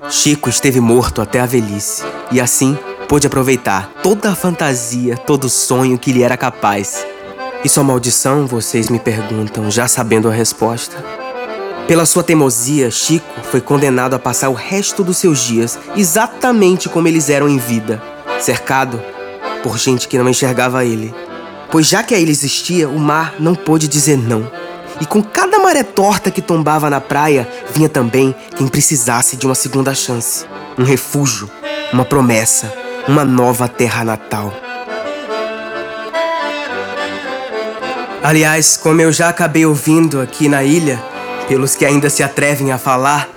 Chico 0.09 0.49
esteve 0.49 0.79
morto 0.79 1.21
até 1.21 1.39
a 1.39 1.45
velhice 1.45 2.03
e 2.31 2.41
assim 2.41 2.77
pôde 3.11 3.27
aproveitar 3.27 3.91
toda 4.01 4.31
a 4.31 4.35
fantasia, 4.35 5.17
todo 5.17 5.43
o 5.43 5.49
sonho 5.49 5.99
que 5.99 6.13
lhe 6.13 6.23
era 6.23 6.37
capaz. 6.37 7.05
E 7.61 7.67
sua 7.67 7.83
maldição, 7.83 8.47
vocês 8.47 8.87
me 8.87 8.99
perguntam, 8.99 9.69
já 9.69 9.85
sabendo 9.85 10.29
a 10.29 10.31
resposta? 10.31 10.95
Pela 11.89 12.05
sua 12.05 12.23
teimosia, 12.23 12.89
Chico 12.89 13.27
foi 13.43 13.59
condenado 13.59 14.13
a 14.13 14.19
passar 14.19 14.47
o 14.47 14.53
resto 14.53 15.03
dos 15.03 15.17
seus 15.17 15.39
dias 15.39 15.77
exatamente 15.93 16.87
como 16.87 17.05
eles 17.05 17.29
eram 17.29 17.49
em 17.49 17.57
vida, 17.57 18.01
cercado 18.39 19.03
por 19.61 19.77
gente 19.77 20.07
que 20.07 20.17
não 20.17 20.29
enxergava 20.29 20.85
ele. 20.85 21.13
Pois 21.69 21.87
já 21.87 22.03
que 22.03 22.15
a 22.15 22.17
ilha 22.17 22.31
existia, 22.31 22.87
o 22.87 22.97
mar 22.97 23.35
não 23.37 23.55
pôde 23.55 23.89
dizer 23.89 24.17
não. 24.17 24.49
E 25.01 25.05
com 25.05 25.21
cada 25.21 25.59
maré 25.59 25.83
torta 25.83 26.31
que 26.31 26.41
tombava 26.41 26.89
na 26.89 27.01
praia, 27.01 27.45
vinha 27.73 27.89
também 27.89 28.33
quem 28.55 28.69
precisasse 28.69 29.35
de 29.35 29.45
uma 29.45 29.55
segunda 29.55 29.93
chance, 29.93 30.45
um 30.77 30.85
refúgio, 30.85 31.51
uma 31.91 32.05
promessa, 32.05 32.80
uma 33.07 33.25
nova 33.25 33.67
terra 33.67 34.03
natal. 34.03 34.53
Aliás, 38.23 38.77
como 38.77 39.01
eu 39.01 39.11
já 39.11 39.29
acabei 39.29 39.65
ouvindo 39.65 40.21
aqui 40.21 40.47
na 40.47 40.63
ilha, 40.63 41.01
pelos 41.47 41.75
que 41.75 41.85
ainda 41.85 42.09
se 42.09 42.21
atrevem 42.21 42.71
a 42.71 42.77
falar, 42.77 43.27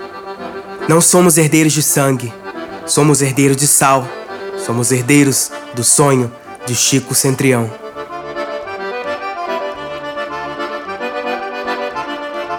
não 0.87 1.01
somos 1.01 1.37
herdeiros 1.37 1.73
de 1.73 1.81
sangue, 1.81 2.31
somos 2.85 3.21
herdeiros 3.21 3.57
de 3.57 3.67
sal, 3.67 4.07
somos 4.63 4.91
herdeiros 4.91 5.51
do 5.73 5.83
sonho 5.83 6.31
de 6.65 6.75
Chico 6.75 7.15
Centrião. 7.15 7.69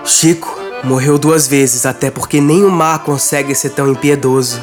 Chico 0.05 0.59
morreu 0.83 1.19
duas 1.19 1.47
vezes, 1.47 1.87
até 1.87 2.11
porque 2.11 2.41
nem 2.41 2.65
o 2.65 2.71
mar 2.71 3.01
consegue 3.01 3.55
ser 3.55 3.71
tão 3.71 3.89
impiedoso. 3.89 4.61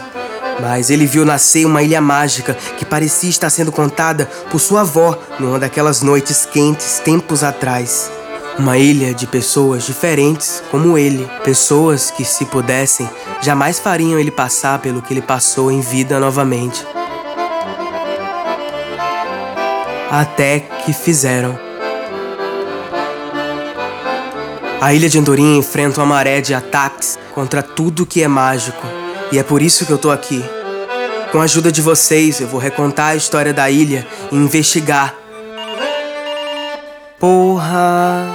Mas 0.63 0.89
ele 0.89 1.05
viu 1.05 1.25
nascer 1.25 1.65
uma 1.65 1.83
ilha 1.83 1.99
mágica 1.99 2.53
que 2.77 2.85
parecia 2.85 3.29
estar 3.29 3.49
sendo 3.49 3.69
contada 3.69 4.27
por 4.49 4.59
sua 4.59 4.79
avó 4.79 5.19
numa 5.37 5.59
daquelas 5.59 6.01
noites 6.01 6.45
quentes 6.45 7.01
tempos 7.03 7.43
atrás. 7.43 8.09
Uma 8.57 8.77
ilha 8.77 9.13
de 9.13 9.27
pessoas 9.27 9.85
diferentes 9.85 10.63
como 10.71 10.97
ele, 10.97 11.29
pessoas 11.43 12.09
que, 12.11 12.23
se 12.23 12.45
pudessem, 12.45 13.09
jamais 13.41 13.77
fariam 13.77 14.17
ele 14.17 14.31
passar 14.31 14.79
pelo 14.79 15.01
que 15.01 15.13
ele 15.13 15.21
passou 15.21 15.69
em 15.69 15.81
vida 15.81 16.17
novamente. 16.17 16.85
Até 20.09 20.61
que 20.85 20.93
fizeram. 20.93 21.59
A 24.79 24.93
ilha 24.93 25.09
de 25.09 25.19
Andorinha 25.19 25.57
enfrenta 25.57 25.99
uma 25.99 26.05
maré 26.05 26.39
de 26.39 26.53
ataques 26.53 27.19
contra 27.33 27.61
tudo 27.61 28.05
que 28.05 28.23
é 28.23 28.29
mágico. 28.29 29.02
E 29.33 29.39
é 29.39 29.43
por 29.43 29.63
isso 29.63 29.83
que 29.87 29.91
eu 29.91 29.97
tô 29.97 30.11
aqui. 30.11 30.45
Com 31.31 31.41
a 31.41 31.45
ajuda 31.45 31.71
de 31.71 31.81
vocês, 31.81 32.39
eu 32.39 32.47
vou 32.47 32.59
recontar 32.59 33.07
a 33.07 33.15
história 33.15 33.51
da 33.51 33.67
ilha 33.67 34.07
e 34.31 34.35
investigar. 34.35 35.11
Porra! 37.19 38.27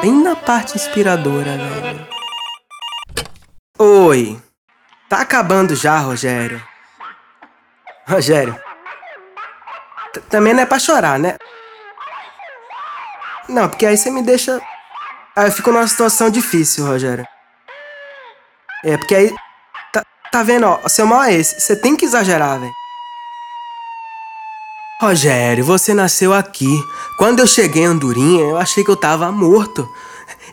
Bem 0.00 0.12
na 0.22 0.36
parte 0.36 0.76
inspiradora, 0.76 1.58
velho. 1.58 2.06
Oi! 3.80 4.40
Tá 5.08 5.22
acabando 5.22 5.74
já, 5.74 5.98
Rogério. 5.98 6.62
Rogério. 8.06 8.56
Também 10.30 10.54
não 10.54 10.62
é 10.62 10.66
pra 10.66 10.78
chorar, 10.78 11.18
né? 11.18 11.36
Não, 13.48 13.68
porque 13.68 13.86
aí 13.86 13.96
você 13.96 14.08
me 14.08 14.22
deixa. 14.22 14.60
Aí 15.34 15.48
eu 15.48 15.52
fico 15.52 15.72
numa 15.72 15.88
situação 15.88 16.30
difícil, 16.30 16.86
Rogério. 16.86 17.26
É, 18.84 18.96
porque 18.96 19.14
aí. 19.14 19.34
Tá, 19.92 20.04
tá 20.30 20.42
vendo, 20.42 20.66
ó? 20.66 20.88
Seu 20.88 21.06
mal 21.06 21.22
é 21.22 21.34
esse. 21.34 21.60
Você 21.60 21.76
tem 21.76 21.96
que 21.96 22.04
exagerar, 22.04 22.60
velho. 22.60 22.72
Rogério, 25.00 25.64
você 25.64 25.94
nasceu 25.94 26.34
aqui. 26.34 26.82
Quando 27.16 27.38
eu 27.38 27.46
cheguei 27.46 27.84
em 27.84 27.86
Andorinha, 27.86 28.42
eu 28.42 28.56
achei 28.56 28.82
que 28.82 28.90
eu 28.90 28.96
tava 28.96 29.30
morto. 29.30 29.88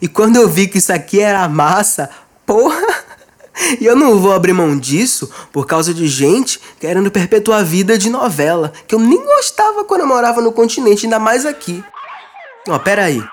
E 0.02 0.08
quando 0.08 0.36
eu 0.36 0.48
vi 0.48 0.68
que 0.68 0.78
isso 0.78 0.94
aqui 0.94 1.20
era 1.20 1.48
massa, 1.48 2.10
porra! 2.46 2.86
E 3.80 3.86
eu 3.86 3.96
não 3.96 4.20
vou 4.20 4.34
abrir 4.34 4.52
mão 4.52 4.78
disso 4.78 5.32
por 5.52 5.66
causa 5.66 5.94
de 5.94 6.08
gente 6.08 6.60
querendo 6.78 7.10
perpetuar 7.10 7.62
a 7.62 7.64
vida 7.64 7.98
de 7.98 8.10
novela, 8.10 8.74
que 8.86 8.94
eu 8.94 9.00
nem 9.00 9.24
gostava 9.24 9.86
quando 9.86 10.02
eu 10.02 10.08
morava 10.08 10.42
no 10.42 10.52
continente, 10.52 11.06
ainda 11.06 11.20
mais 11.20 11.46
aqui. 11.46 11.84
Ó, 12.68 12.78
pera 12.78 13.06
aí. 13.06 13.24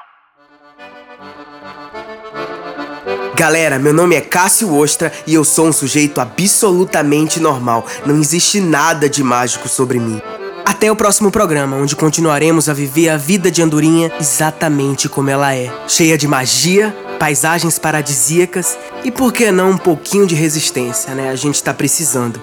Galera, 3.42 3.76
meu 3.76 3.92
nome 3.92 4.14
é 4.14 4.20
Cássio 4.20 4.72
Ostra 4.72 5.12
e 5.26 5.35
eu 5.35 5.42
sou 5.42 5.66
um 5.66 5.72
sujeito 5.72 6.20
absolutamente 6.20 7.40
normal. 7.40 7.85
Não 8.07 8.20
existe 8.20 8.61
nada 8.61 9.09
de 9.09 9.20
mágico 9.20 9.68
sobre 9.68 9.98
mim. 9.98 10.22
Até 10.64 10.92
o 10.92 10.94
próximo 10.94 11.28
programa, 11.28 11.76
onde 11.76 11.96
continuaremos 11.96 12.68
a 12.68 12.72
viver 12.72 13.09
a 13.09 13.16
vida 13.16 13.50
de 13.50 13.61
Andorinha 13.61 14.12
exatamente 14.20 15.09
como 15.09 15.28
ela 15.28 15.52
é. 15.57 15.72
Cheia 15.88 16.16
de 16.16 16.28
magia, 16.28 16.96
paisagens 17.18 17.81
paradisíacas 17.81 18.78
e, 19.02 19.11
por 19.11 19.33
que 19.33 19.50
não, 19.50 19.70
um 19.70 19.76
pouquinho 19.76 20.24
de 20.24 20.37
resistência, 20.37 21.12
né? 21.12 21.31
A 21.31 21.35
gente 21.35 21.61
tá 21.64 21.74
precisando. 21.74 22.40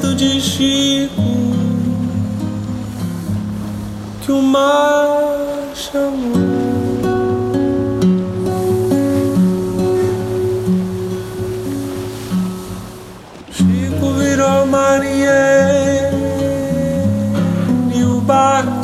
Ouvido 0.00 0.14
de 0.14 0.40
Chico 0.40 1.22
que 4.22 4.32
o 4.32 4.42
mar 4.42 5.70
chamou. 5.74 6.40
Chico 13.52 14.12
virou 14.14 14.66
marinheiro 14.66 16.18
e 17.94 18.04
o 18.04 18.20
barco 18.20 18.79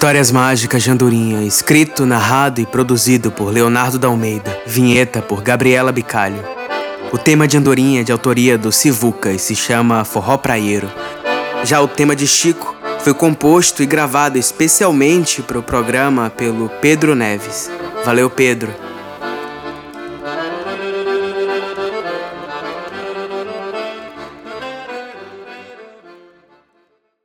Histórias 0.00 0.30
Mágicas 0.32 0.82
de 0.82 0.90
Andorinha, 0.90 1.42
escrito, 1.42 2.06
narrado 2.06 2.58
e 2.58 2.64
produzido 2.64 3.30
por 3.30 3.52
Leonardo 3.52 3.98
da 3.98 4.08
Almeida. 4.08 4.58
Vinheta 4.66 5.20
por 5.20 5.42
Gabriela 5.42 5.92
Bicalho. 5.92 6.42
O 7.12 7.18
tema 7.18 7.46
de 7.46 7.58
Andorinha 7.58 8.00
é 8.00 8.02
de 8.02 8.10
autoria 8.10 8.56
do 8.56 8.72
Sivuca 8.72 9.30
e 9.30 9.38
se 9.38 9.54
chama 9.54 10.02
Forró 10.06 10.38
Praieiro. 10.38 10.90
Já 11.64 11.82
o 11.82 11.86
tema 11.86 12.16
de 12.16 12.26
Chico 12.26 12.74
foi 13.00 13.12
composto 13.12 13.82
e 13.82 13.86
gravado 13.86 14.38
especialmente 14.38 15.42
para 15.42 15.58
o 15.58 15.62
programa 15.62 16.30
pelo 16.30 16.70
Pedro 16.80 17.14
Neves. 17.14 17.70
Valeu, 18.02 18.30
Pedro! 18.30 18.89